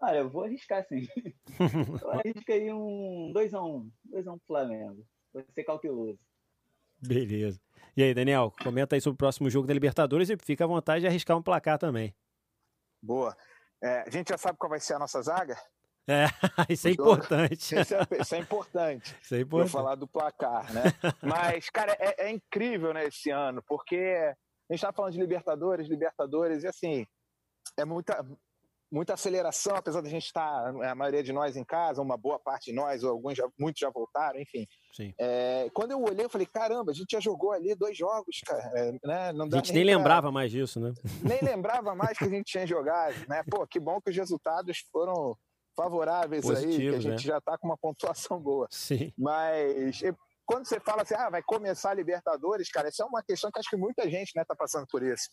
[0.00, 1.06] Olha, eu vou arriscar sim.
[2.02, 3.90] eu arrisco aí um 2x1.
[4.12, 5.04] 2x1 pro Flamengo.
[5.32, 6.18] Vou ser cauteloso.
[7.00, 7.60] Beleza.
[7.96, 11.00] E aí, Daniel, comenta aí sobre o próximo jogo da Libertadores e fica à vontade
[11.00, 12.14] de arriscar um placar também.
[13.02, 13.36] Boa.
[13.82, 15.56] É, a gente já sabe qual vai ser a nossa zaga?
[16.08, 16.26] É,
[16.72, 17.78] isso é importante.
[17.78, 19.16] Isso é, isso é importante.
[19.22, 19.72] Isso é importante.
[19.72, 20.84] falar do placar, né?
[21.22, 23.96] Mas, cara, é, é, incrível, né, esse ano, porque
[24.70, 27.06] a gente tá falando de Libertadores, Libertadores, e assim,
[27.76, 28.24] é muita,
[28.90, 32.70] muita aceleração, apesar da gente estar, a maioria de nós em casa, uma boa parte
[32.70, 34.66] de nós, ou alguns já, muitos já voltaram, enfim.
[34.94, 35.12] Sim.
[35.18, 38.62] É, quando eu olhei, eu falei, caramba, a gente já jogou ali dois jogos, cara.
[38.74, 39.32] É, né?
[39.32, 40.92] Não a gente nem, nem lembrava mais disso, né?
[41.22, 43.42] Nem lembrava mais que a gente tinha jogado, né?
[43.50, 45.36] Pô, que bom que os resultados foram
[45.78, 47.32] favoráveis Positivos, aí, que a gente né?
[47.32, 48.66] já está com uma pontuação boa.
[48.70, 49.12] Sim.
[49.16, 50.02] Mas
[50.44, 53.60] quando você fala assim, ah, vai começar a Libertadores, cara, isso é uma questão que
[53.60, 55.30] acho que muita gente né, tá passando por isso.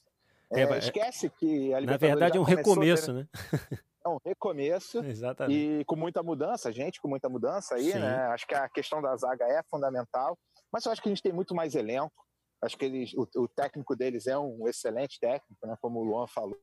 [0.54, 3.28] É, é, esquece que a Libertadores Na verdade é um recomeço, né?
[4.06, 5.04] É um recomeço.
[5.04, 5.82] Exatamente.
[5.82, 7.98] E com muita mudança, gente com muita mudança aí, Sim.
[7.98, 8.16] né?
[8.28, 10.38] Acho que a questão da zaga é fundamental.
[10.72, 12.14] Mas eu acho que a gente tem muito mais elenco.
[12.62, 15.76] Acho que eles, o, o técnico deles é um excelente técnico, né?
[15.82, 16.56] Como o Luan falou.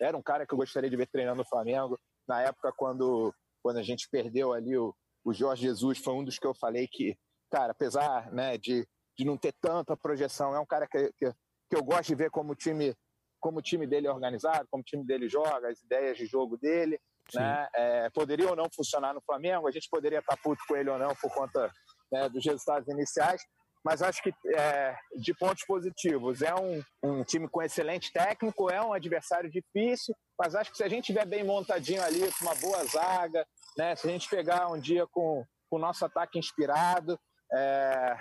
[0.00, 2.00] Era um cara que eu gostaria de ver treinando no Flamengo.
[2.26, 6.38] Na época, quando, quando a gente perdeu ali o, o Jorge Jesus, foi um dos
[6.38, 7.16] que eu falei que,
[7.50, 11.32] cara, apesar né, de, de não ter tanta projeção, é um cara que, que,
[11.70, 12.94] que eu gosto de ver como o time
[13.40, 16.56] como o time dele é organizado, como o time dele joga, as ideias de jogo
[16.56, 16.98] dele,
[17.34, 17.68] né?
[17.74, 20.98] É, poderia ou não funcionar no Flamengo, a gente poderia estar puto com ele ou
[20.98, 21.70] não por conta
[22.10, 23.42] né, dos resultados iniciais,
[23.84, 28.80] mas acho que é, de pontos positivos, é um, um, time com excelente técnico, é
[28.80, 32.54] um adversário difícil, mas acho que se a gente tiver bem montadinho ali, com uma
[32.54, 37.18] boa zaga, né, se a gente pegar um dia com, o nosso ataque inspirado,
[37.52, 38.16] é,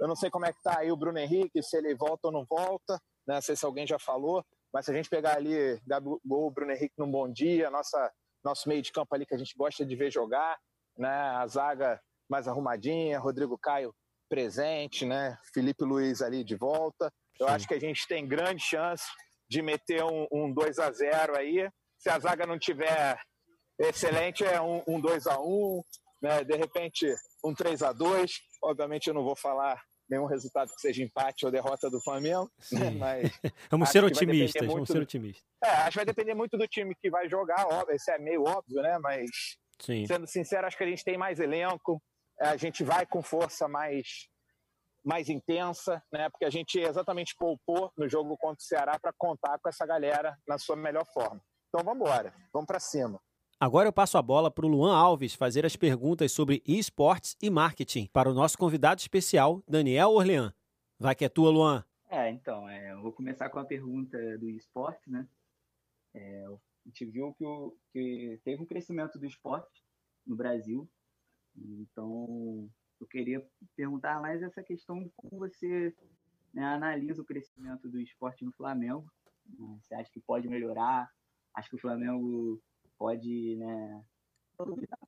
[0.00, 2.32] eu não sei como é que tá aí o Bruno Henrique, se ele volta ou
[2.32, 2.94] não volta,
[3.26, 6.72] né, não sei se alguém já falou, mas se a gente pegar ali Gabigol, Bruno
[6.72, 8.10] Henrique num bom dia, nossa,
[8.42, 10.56] nosso meio de campo ali que a gente gosta de ver jogar,
[10.96, 11.08] né?
[11.08, 13.94] A zaga mais arrumadinha, Rodrigo Caio
[14.32, 15.36] presente, né?
[15.52, 17.12] Felipe Luiz ali de volta.
[17.38, 17.52] Eu Sim.
[17.52, 19.04] acho que a gente tem grande chance
[19.46, 21.68] de meter um, um 2 a 0 aí.
[21.98, 23.18] Se a zaga não tiver
[23.78, 25.82] excelente, é um, um 2 a 1
[26.22, 26.44] né?
[26.44, 27.14] De repente,
[27.44, 28.32] um 3 a 2
[28.64, 32.90] Obviamente, eu não vou falar nenhum resultado que seja empate ou derrota do Flamengo, né?
[32.98, 33.30] mas
[33.70, 35.44] vamos ser otimistas, vamos ser otimistas.
[35.62, 38.44] É, acho que vai depender muito do time que vai jogar, óbvio, isso é meio
[38.44, 38.98] óbvio, né?
[38.98, 39.30] Mas
[39.78, 40.06] Sim.
[40.06, 42.00] sendo sincero, acho que a gente tem mais elenco,
[42.42, 44.28] a gente vai com força mais
[45.04, 46.28] mais intensa, né?
[46.30, 50.38] Porque a gente exatamente poupou no jogo contra o Ceará para contar com essa galera
[50.46, 51.42] na sua melhor forma.
[51.68, 53.20] Então vamos embora, vamos para cima.
[53.58, 57.48] Agora eu passo a bola para o Luan Alves fazer as perguntas sobre esportes e
[57.48, 60.52] marketing para o nosso convidado especial, Daniel Orlean.
[60.98, 61.84] Vai que é tua, Luan.
[62.08, 65.26] É, então, é, eu vou começar com a pergunta do esporte, né?
[66.14, 69.82] É, a gente viu que, o, que teve um crescimento do esporte
[70.26, 70.88] no Brasil,
[71.56, 72.68] então
[73.00, 73.44] eu queria
[73.76, 75.94] perguntar mais essa questão de como você
[76.54, 79.10] né, analisa o crescimento do esporte no Flamengo.
[79.80, 81.10] Você acha que pode melhorar?
[81.54, 82.62] Acho que o Flamengo
[82.96, 84.04] pode né,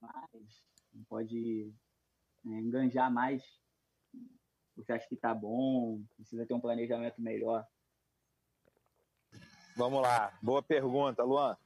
[0.00, 0.62] mais,
[1.08, 1.72] pode
[2.44, 3.42] né, enganjar mais.
[4.76, 6.02] Você acha que tá bom?
[6.16, 7.64] Precisa ter um planejamento melhor?
[9.76, 11.56] Vamos lá, boa pergunta, Luan.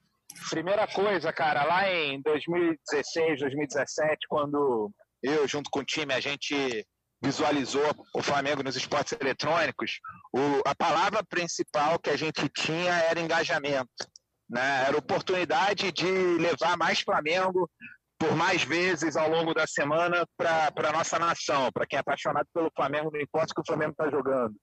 [0.50, 4.90] Primeira coisa, cara, lá em 2016, 2017, quando
[5.22, 6.86] eu, junto com o time, a gente
[7.22, 7.82] visualizou
[8.14, 9.98] o Flamengo nos esportes eletrônicos,
[10.32, 13.88] o, a palavra principal que a gente tinha era engajamento.
[14.48, 14.84] Né?
[14.86, 17.68] Era oportunidade de levar mais Flamengo
[18.18, 22.48] por mais vezes ao longo da semana para a nossa nação, para quem é apaixonado
[22.52, 24.54] pelo Flamengo, não importa o que o Flamengo está jogando.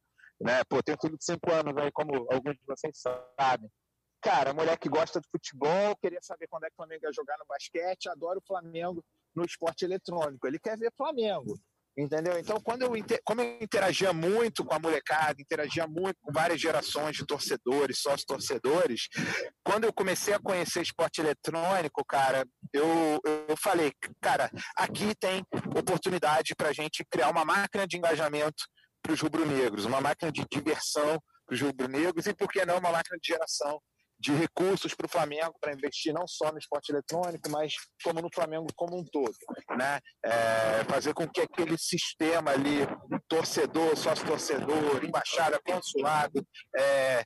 [0.41, 0.61] Né?
[0.67, 2.99] Pô, de cinco anos aí, como alguns de vocês
[3.39, 3.69] sabem.
[4.25, 7.37] Cara, mulher que gosta de futebol, queria saber quando é que o Flamengo ia jogar
[7.37, 9.05] no basquete, adora o Flamengo
[9.35, 10.47] no esporte eletrônico.
[10.47, 11.53] Ele quer ver Flamengo.
[11.95, 12.35] Entendeu?
[12.39, 12.91] Então, quando eu,
[13.23, 19.09] como eu interagia muito com a molecada, interagia muito com várias gerações de torcedores, sócios-torcedores,
[19.63, 25.45] quando eu comecei a conhecer esporte eletrônico, cara, eu, eu falei, cara, aqui tem
[25.77, 28.65] oportunidade para a gente criar uma máquina de engajamento
[29.03, 32.91] para os rubro-negros, uma máquina de diversão para os rubro-negros e, por que não, uma
[32.91, 33.79] máquina de geração
[34.19, 38.29] de recursos para o Flamengo para investir não só no esporte eletrônico, mas como no
[38.33, 39.35] Flamengo como um todo,
[39.77, 39.99] né?
[40.23, 42.79] É, fazer com que aquele sistema ali,
[43.27, 46.45] torcedor, sócio-torcedor, embaixada, consulado,
[46.75, 47.23] é,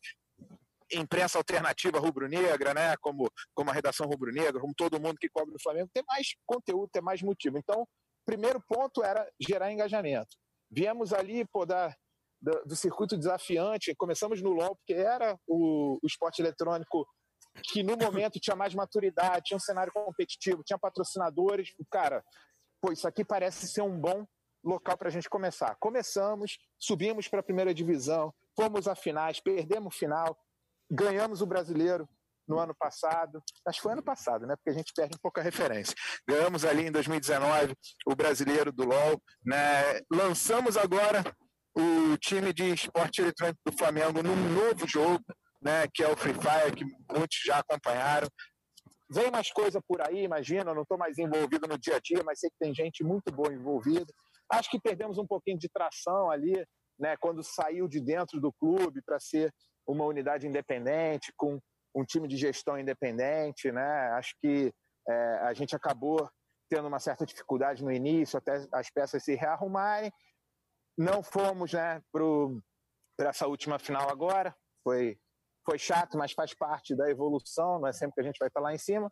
[0.91, 2.95] imprensa alternativa rubro-negra, né?
[2.97, 6.89] Como, como a redação rubro-negra, como todo mundo que cobre o Flamengo, ter mais conteúdo,
[6.91, 7.57] ter mais motivo.
[7.57, 7.87] Então,
[8.25, 10.35] primeiro ponto era gerar engajamento.
[10.71, 11.95] Viemos ali, pô, da,
[12.41, 13.95] do, do, circuito desafiante.
[13.95, 17.05] Começamos no LoL, porque era o, o esporte eletrônico
[17.63, 21.69] que no momento tinha mais maturidade, tinha um cenário competitivo, tinha patrocinadores.
[21.91, 22.23] Cara,
[22.81, 24.25] pô, isso aqui parece ser um bom
[24.63, 25.75] local para a gente começar.
[25.79, 30.37] Começamos, subimos para a primeira divisão, fomos a finais, perdemos final,
[30.89, 32.07] ganhamos o brasileiro
[32.47, 34.55] no ano passado, acho que foi ano passado, né?
[34.55, 35.95] Porque a gente perde um pouco a referência.
[36.27, 37.75] Ganhamos ali em 2019
[38.07, 40.01] o brasileiro do LoL, né?
[40.11, 41.23] Lançamos agora
[41.79, 45.23] o time de esporte eletrônico do Flamengo num novo jogo,
[45.61, 48.27] né, que é o Free Fire, que muitos já acompanharam.
[49.11, 52.21] Vem mais coisa por aí, imagina, eu não estou mais envolvido no dia a dia,
[52.23, 54.05] mas sei que tem gente muito boa envolvida.
[54.51, 56.53] Acho que perdemos um pouquinho de tração ali,
[56.99, 59.51] né, quando saiu de dentro do clube para ser
[59.87, 61.59] uma unidade independente, com
[61.95, 64.11] um time de gestão independente, né?
[64.11, 64.71] Acho que
[65.07, 66.29] é, a gente acabou
[66.69, 70.11] tendo uma certa dificuldade no início, até as peças se rearrumarem,
[70.99, 74.55] não fomos né, para essa última final agora.
[74.83, 75.17] Foi,
[75.65, 77.79] foi chato, mas faz parte da evolução.
[77.79, 79.11] Não é sempre que a gente vai estar lá em cima.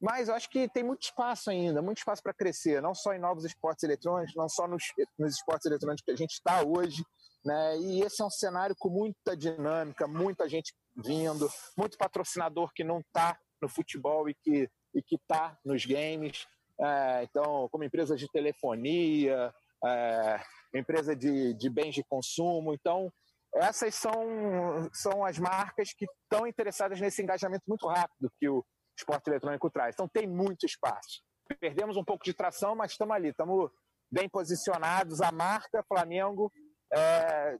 [0.00, 3.18] Mas eu acho que tem muito espaço ainda, muito espaço para crescer, não só em
[3.18, 4.82] novos esportes eletrônicos, não só nos,
[5.18, 7.04] nos esportes eletrônicos que a gente está hoje.
[7.44, 7.78] Né?
[7.78, 13.00] E esse é um cenário com muita dinâmica, muita gente vindo, muito patrocinador que não
[13.00, 16.46] está no futebol e que e que está nos games.
[16.80, 19.54] É, então, como empresas de telefonia,
[19.84, 20.40] é,
[20.78, 22.72] empresa de, de bens de consumo.
[22.72, 23.12] Então,
[23.54, 28.64] essas são, são as marcas que estão interessadas nesse engajamento muito rápido que o
[28.96, 29.94] esporte eletrônico traz.
[29.94, 31.22] Então, tem muito espaço.
[31.58, 33.70] Perdemos um pouco de tração, mas estamos ali, estamos
[34.10, 35.20] bem posicionados.
[35.20, 36.52] A marca Flamengo
[36.92, 37.56] é,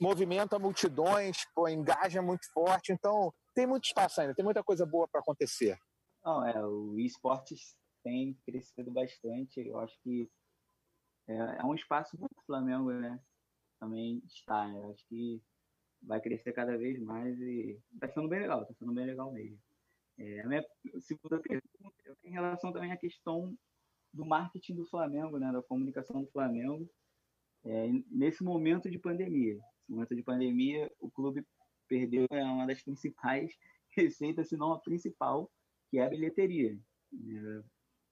[0.00, 2.92] movimenta multidões, pô, engaja muito forte.
[2.92, 5.76] Então, tem muito espaço ainda, tem muita coisa boa para acontecer.
[6.24, 9.60] Não, é, o esportes tem crescido bastante.
[9.60, 10.28] Eu acho que
[11.28, 13.20] é, é um espaço para o Flamengo, né?
[13.78, 14.90] Também está, né?
[14.90, 15.42] Acho que
[16.02, 19.58] vai crescer cada vez mais e está sendo bem legal, está sendo bem legal mesmo.
[20.18, 20.64] É, a minha
[21.00, 23.56] segunda pergunta é em relação também à questão
[24.12, 25.52] do marketing do Flamengo, né?
[25.52, 26.88] Da comunicação do Flamengo.
[27.64, 29.54] É, nesse momento de pandemia.
[29.54, 31.46] Nesse momento de pandemia, o clube
[31.86, 33.52] perdeu é, uma das principais
[33.94, 35.50] receitas, se não a principal,
[35.90, 36.78] que é a bilheteria.
[37.12, 37.62] É,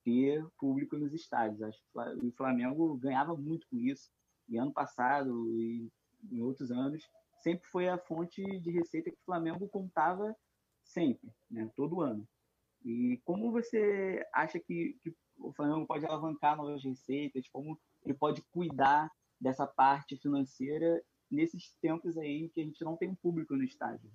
[0.06, 1.60] ter público nos estádios.
[1.60, 4.08] Acho que o Flamengo ganhava muito com isso.
[4.48, 5.90] E ano passado e
[6.30, 7.02] em outros anos,
[7.42, 10.34] sempre foi a fonte de receita que o Flamengo contava
[10.84, 11.68] sempre, né?
[11.74, 12.26] todo ano.
[12.84, 17.48] E como você acha que, que o Flamengo pode alavancar novas receitas?
[17.48, 23.08] Como ele pode cuidar dessa parte financeira nesses tempos aí que a gente não tem
[23.08, 24.08] um público no estádio?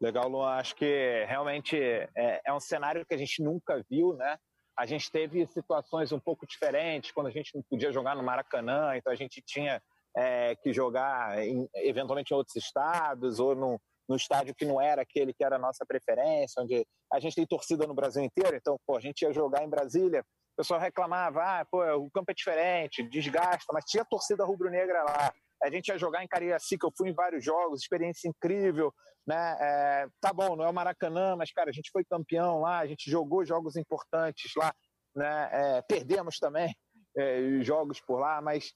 [0.00, 0.56] Legal, Luan.
[0.56, 4.38] Acho que realmente é, é, um cenário que a gente nunca viu, né?
[4.78, 8.94] A gente teve situações um pouco diferentes quando a gente não podia jogar no Maracanã,
[8.94, 9.82] então a gente tinha
[10.14, 15.00] é, que jogar em, eventualmente em outros estados ou no, no estádio que não era
[15.00, 18.78] aquele que era a nossa preferência, onde a gente tem torcida no Brasil inteiro, então
[18.86, 22.34] pô, a gente ia jogar em Brasília, o pessoal reclamava, ah, pô, o campo é
[22.34, 25.32] diferente, desgasta, mas tinha torcida rubro-negra lá.
[25.66, 28.92] A gente ia jogar em Cariacica, eu fui em vários jogos, experiência incrível,
[29.26, 29.56] né?
[29.60, 32.86] É, tá bom, não é o Maracanã, mas, cara, a gente foi campeão lá, a
[32.86, 34.72] gente jogou jogos importantes lá,
[35.14, 35.50] né?
[35.52, 36.72] É, perdemos também
[37.16, 38.72] é, jogos por lá, mas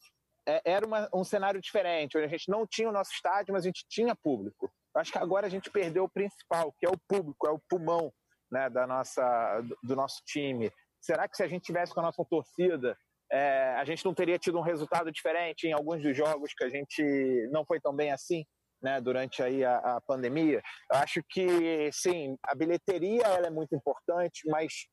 [0.49, 3.65] é, era uma, um cenário diferente, onde a gente não tinha o nosso estádio, mas
[3.65, 4.69] a gente tinha público.
[4.97, 8.13] Acho que agora a gente perdeu o principal, que é o público, é o pulmão
[8.51, 10.73] né, da nossa, do nosso time.
[11.01, 12.99] Será que se a gente tivesse com a nossa torcida
[13.33, 16.69] é, a gente não teria tido um resultado diferente em alguns dos jogos que a
[16.69, 18.45] gente não foi tão bem assim,
[18.83, 20.63] né, durante aí a, a pandemia.
[20.93, 24.87] Eu acho que, sim, a bilheteria ela é muito importante, mas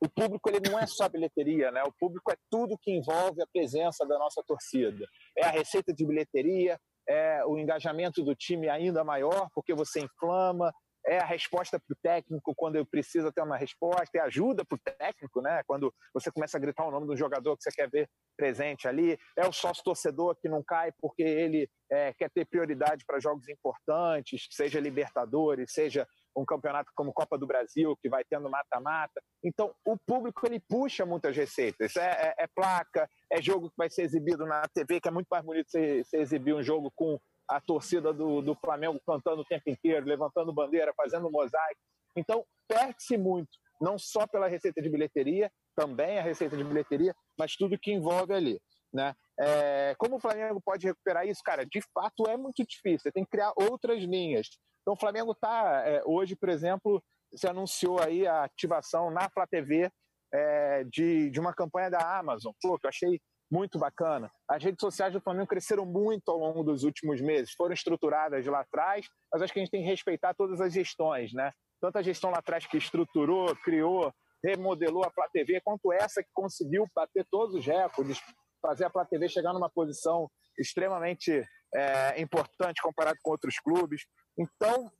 [0.00, 1.82] o público ele não é só bilheteria, né?
[1.82, 5.06] O público é tudo que envolve a presença da nossa torcida.
[5.36, 10.72] É a receita de bilheteria, é o engajamento do time ainda maior, porque você inflama,
[11.06, 14.96] é a resposta para o técnico quando precisa ter uma resposta, é ajuda para o
[14.98, 15.62] técnico, né?
[15.66, 19.18] Quando você começa a gritar o nome do jogador que você quer ver presente ali,
[19.36, 23.48] é o sócio torcedor que não cai porque ele é, quer ter prioridade para jogos
[23.48, 29.22] importantes, seja Libertadores, seja um campeonato como Copa do Brasil, que vai tendo mata-mata.
[29.42, 31.96] Então, o público ele puxa muitas receitas.
[31.96, 35.28] É, é, é, placa, é jogo que vai ser exibido na TV, que é muito
[35.30, 39.44] mais bonito você, você exibir um jogo com a torcida do, do Flamengo cantando o
[39.44, 41.80] tempo inteiro, levantando bandeira, fazendo mosaico.
[42.16, 47.54] Então, perde-se muito, não só pela receita de bilheteria, também a receita de bilheteria, mas
[47.54, 48.60] tudo que envolve ali.
[48.92, 49.14] Né?
[49.38, 51.42] É, como o Flamengo pode recuperar isso?
[51.44, 54.48] Cara, de fato é muito difícil, você tem que criar outras linhas.
[54.80, 57.02] Então, o Flamengo está, é, hoje, por exemplo,
[57.34, 59.90] se anunciou aí a ativação na Flá TV
[60.32, 63.20] é, de, de uma campanha da Amazon, Pô, que eu achei
[63.50, 64.30] muito bacana.
[64.48, 68.60] As redes sociais do Flamengo cresceram muito ao longo dos últimos meses, foram estruturadas lá
[68.60, 71.52] atrás, mas acho que a gente tem que respeitar todas as gestões, né?
[71.80, 74.12] Tanto a gestão lá atrás que estruturou, criou,
[74.44, 78.20] remodelou a Flá TV, quanto essa que conseguiu bater todos os recordes,
[78.60, 80.28] fazer a Flá TV chegar numa posição
[80.58, 81.44] extremamente
[81.74, 84.02] é, importante comparado com outros clubes.
[84.38, 84.90] Então,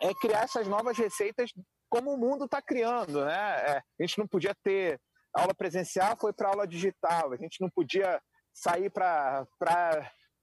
[0.00, 1.50] é criar essas novas receitas
[1.88, 3.56] como o mundo está criando, né?
[3.68, 5.00] É, a gente não podia ter
[5.34, 7.32] aula presencial, foi para aula digital.
[7.32, 8.20] A gente não podia
[8.52, 9.46] sair para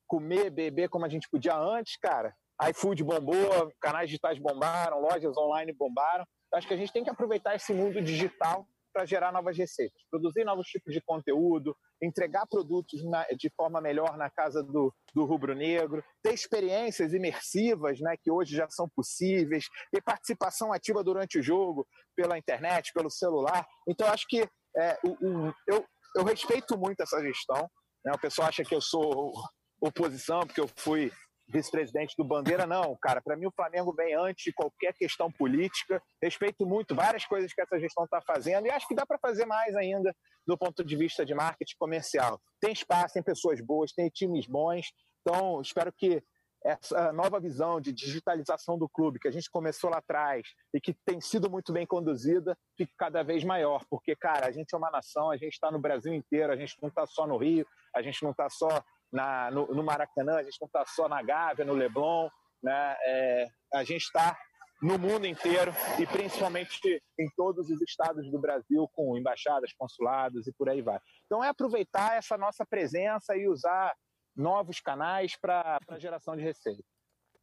[0.07, 2.35] comer, beber como a gente podia antes, cara.
[2.69, 6.25] iFood bombou, canais digitais bombaram, lojas online bombaram.
[6.53, 10.43] Acho que a gente tem que aproveitar esse mundo digital para gerar novas receitas, produzir
[10.43, 16.03] novos tipos de conteúdo, entregar produtos na, de forma melhor na casa do, do rubro-negro,
[16.21, 21.87] ter experiências imersivas, né, que hoje já são possíveis, ter participação ativa durante o jogo,
[22.15, 23.65] pela internet, pelo celular.
[23.87, 24.47] Então, acho que
[24.77, 27.69] é, o, o, eu, eu respeito muito essa gestão.
[28.05, 28.11] Né?
[28.13, 29.33] O pessoal acha que eu sou
[29.81, 31.11] oposição, porque eu fui
[31.51, 33.21] vice-presidente do Bandeira, não, cara.
[33.21, 36.01] Para mim, o Flamengo vem antes de qualquer questão política.
[36.23, 39.45] Respeito muito várias coisas que essa gestão está fazendo e acho que dá para fazer
[39.45, 40.15] mais ainda
[40.47, 42.39] do ponto de vista de marketing comercial.
[42.59, 44.87] Tem espaço, tem pessoas boas, tem times bons.
[45.21, 46.23] Então, espero que
[46.63, 50.93] essa nova visão de digitalização do clube que a gente começou lá atrás e que
[51.05, 54.91] tem sido muito bem conduzida fique cada vez maior, porque, cara, a gente é uma
[54.91, 58.01] nação, a gente está no Brasil inteiro, a gente não está só no Rio, a
[58.01, 61.65] gente não está só na, no, no, Maracanã, a gente não está só na Gávea,
[61.65, 62.29] no Leblon,
[62.63, 62.95] né?
[63.05, 64.37] É, a gente está
[64.81, 70.53] no mundo inteiro e principalmente em todos os estados do Brasil, com embaixadas, consulados e
[70.53, 70.99] por aí vai.
[71.25, 73.93] Então é aproveitar essa nossa presença e usar
[74.35, 76.83] novos canais para a geração de receita.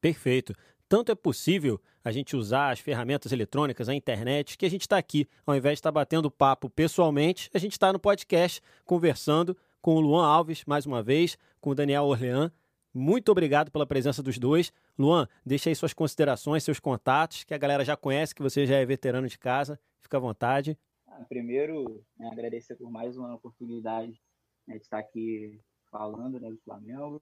[0.00, 0.54] Perfeito.
[0.88, 4.96] Tanto é possível a gente usar as ferramentas eletrônicas, a internet, que a gente está
[4.96, 9.56] aqui, ao invés de estar tá batendo papo pessoalmente, a gente está no podcast conversando
[9.82, 12.50] com o Luan Alves, mais uma vez, com o Daniel Orlean.
[12.94, 14.72] Muito obrigado pela presença dos dois.
[14.98, 18.76] Luan, deixa aí suas considerações, seus contatos, que a galera já conhece, que você já
[18.76, 19.78] é veterano de casa.
[20.00, 20.78] Fica à vontade.
[21.06, 24.20] Ah, primeiro, né, agradecer por mais uma oportunidade
[24.66, 25.60] né, de estar aqui
[25.90, 27.20] falando né, do Flamengo.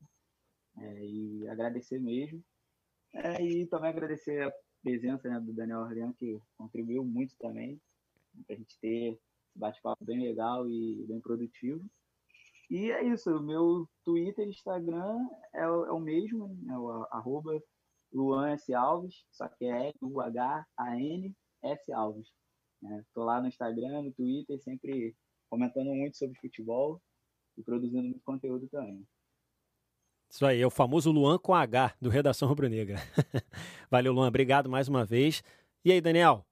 [0.78, 2.42] É, e agradecer mesmo.
[3.14, 4.52] É, e também agradecer a
[4.82, 7.80] presença né, do Daniel Orlean, que contribuiu muito também
[8.46, 9.20] para a gente ter esse
[9.54, 11.84] bate-papo bem legal e bem produtivo.
[12.68, 16.74] E é isso, o meu Twitter e Instagram é, o, é o mesmo, né?
[16.74, 17.62] é o arroba
[18.12, 18.74] Luan S.
[18.74, 21.92] Alves, só que é U-H-A-N S.
[21.92, 22.28] Alves.
[22.82, 25.16] Estou é, lá no Instagram, no Twitter, sempre
[25.48, 27.00] comentando muito sobre futebol
[27.56, 29.06] e produzindo muito conteúdo também.
[30.28, 32.96] Isso aí, é o famoso Luan com H, do Redação Rubro Negra.
[33.90, 35.42] Valeu, Luan, obrigado mais uma vez.
[35.84, 36.44] E aí, Daniel,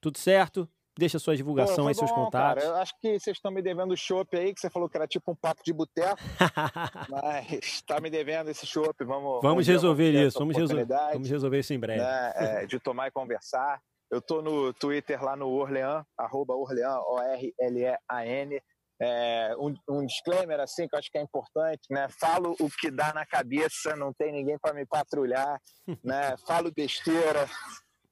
[0.00, 0.68] tudo certo?
[0.96, 2.62] Deixa sua divulgação aí, seus contatos.
[2.62, 4.96] Cara, eu acho que vocês estão me devendo o chopp aí, que você falou que
[4.96, 6.20] era tipo um papo de boteco.
[7.08, 9.02] mas está me devendo esse chopp.
[9.02, 10.38] Vamos, vamos resolver isso.
[10.38, 10.86] Vamos, resol...
[10.86, 12.02] vamos resolver isso em breve.
[12.02, 13.80] Né, é, de tomar e conversar.
[14.10, 18.62] Eu estou no Twitter lá no Orlean, arroba Orlean, O-R-L-E-A-N.
[19.04, 22.06] É, um, um, disclaimer assim que eu acho que é importante, né?
[22.20, 25.60] Falo o que dá na cabeça, não tem ninguém para me patrulhar,
[26.04, 26.36] né?
[26.46, 27.48] Falo besteira,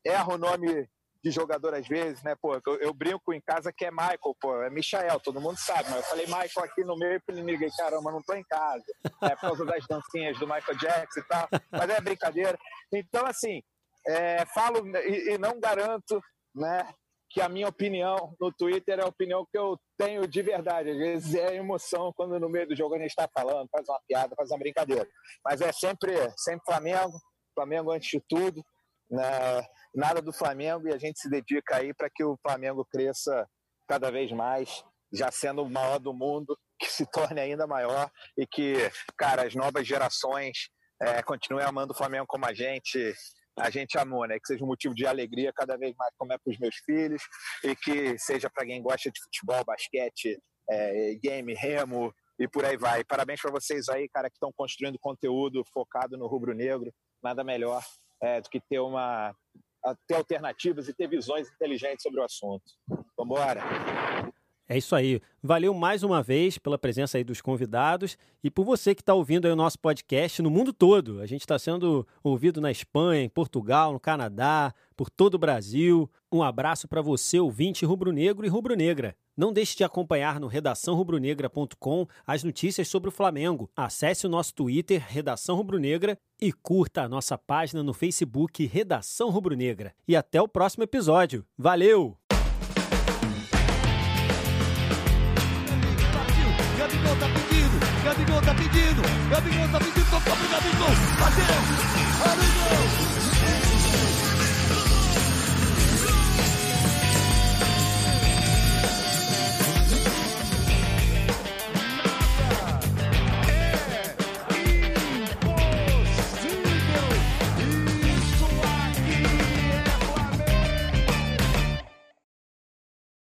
[0.05, 0.89] erro o nome
[1.23, 2.35] de jogador às vezes, né?
[2.41, 5.85] Pô, eu, eu, brinco em casa que é Michael, pô, é Michael, todo mundo sabe,
[5.91, 8.85] mas eu falei Michael aqui no meio e ninguém, caramba, não tô em casa.
[9.23, 12.59] É por causa das dancinhas do Michael Jackson e tal, mas é brincadeira.
[12.93, 13.63] Então, assim,
[14.07, 16.21] é, falo e, e, não garanto,
[16.55, 16.89] né?
[17.31, 20.91] Que a minha opinião no Twitter é a opinião que eu tenho de verdade.
[20.91, 24.01] Às vezes é emoção quando no meio do jogo a gente está falando, faz uma
[24.09, 25.09] piada, faz uma brincadeira.
[25.45, 27.13] Mas é sempre, sempre Flamengo,
[27.55, 28.63] Flamengo antes de tudo.
[29.11, 29.65] Né?
[29.95, 33.47] nada do Flamengo e a gente se dedica aí para que o Flamengo cresça
[33.89, 38.47] cada vez mais, já sendo o maior do mundo, que se torne ainda maior e
[38.47, 38.75] que,
[39.19, 40.71] cara, as novas gerações
[41.03, 43.13] é, continuem amando o Flamengo como a gente
[43.59, 44.39] a gente amou, né?
[44.39, 47.23] Que seja um motivo de alegria cada vez mais como é para os meus filhos
[47.65, 50.39] e que seja para quem gosta de futebol, basquete,
[50.69, 53.05] é, game, remo e por aí vai.
[53.05, 56.93] Parabéns para vocês aí, cara, que estão construindo conteúdo focado no rubro-negro.
[57.23, 57.83] Nada melhor
[58.23, 59.35] é, do que ter uma
[60.07, 62.65] ter alternativas e ter visões inteligentes sobre o assunto.
[63.17, 63.63] Vamos embora.
[64.71, 65.21] É isso aí.
[65.43, 69.47] Valeu mais uma vez pela presença aí dos convidados e por você que está ouvindo
[69.47, 71.21] o nosso podcast no mundo todo.
[71.21, 76.09] A gente está sendo ouvido na Espanha, em Portugal, no Canadá, por todo o Brasil.
[76.31, 79.17] Um abraço para você, ouvinte rubro-negro e rubro-negra.
[79.37, 83.69] Não deixe de acompanhar no redaçãorubronegra.com as notícias sobre o Flamengo.
[83.75, 89.93] Acesse o nosso Twitter, Redação Rubro-Negra, e curta a nossa página no Facebook, Redação Rubro-Negra.
[90.07, 91.45] E até o próximo episódio.
[91.59, 92.17] Valeu!
[98.41, 100.89] Gabigol tá pedindo, Gabigol tá pedindo, tocou pro Gabigol,
[101.19, 101.45] bateu,
[102.25, 103.10] Gabigol!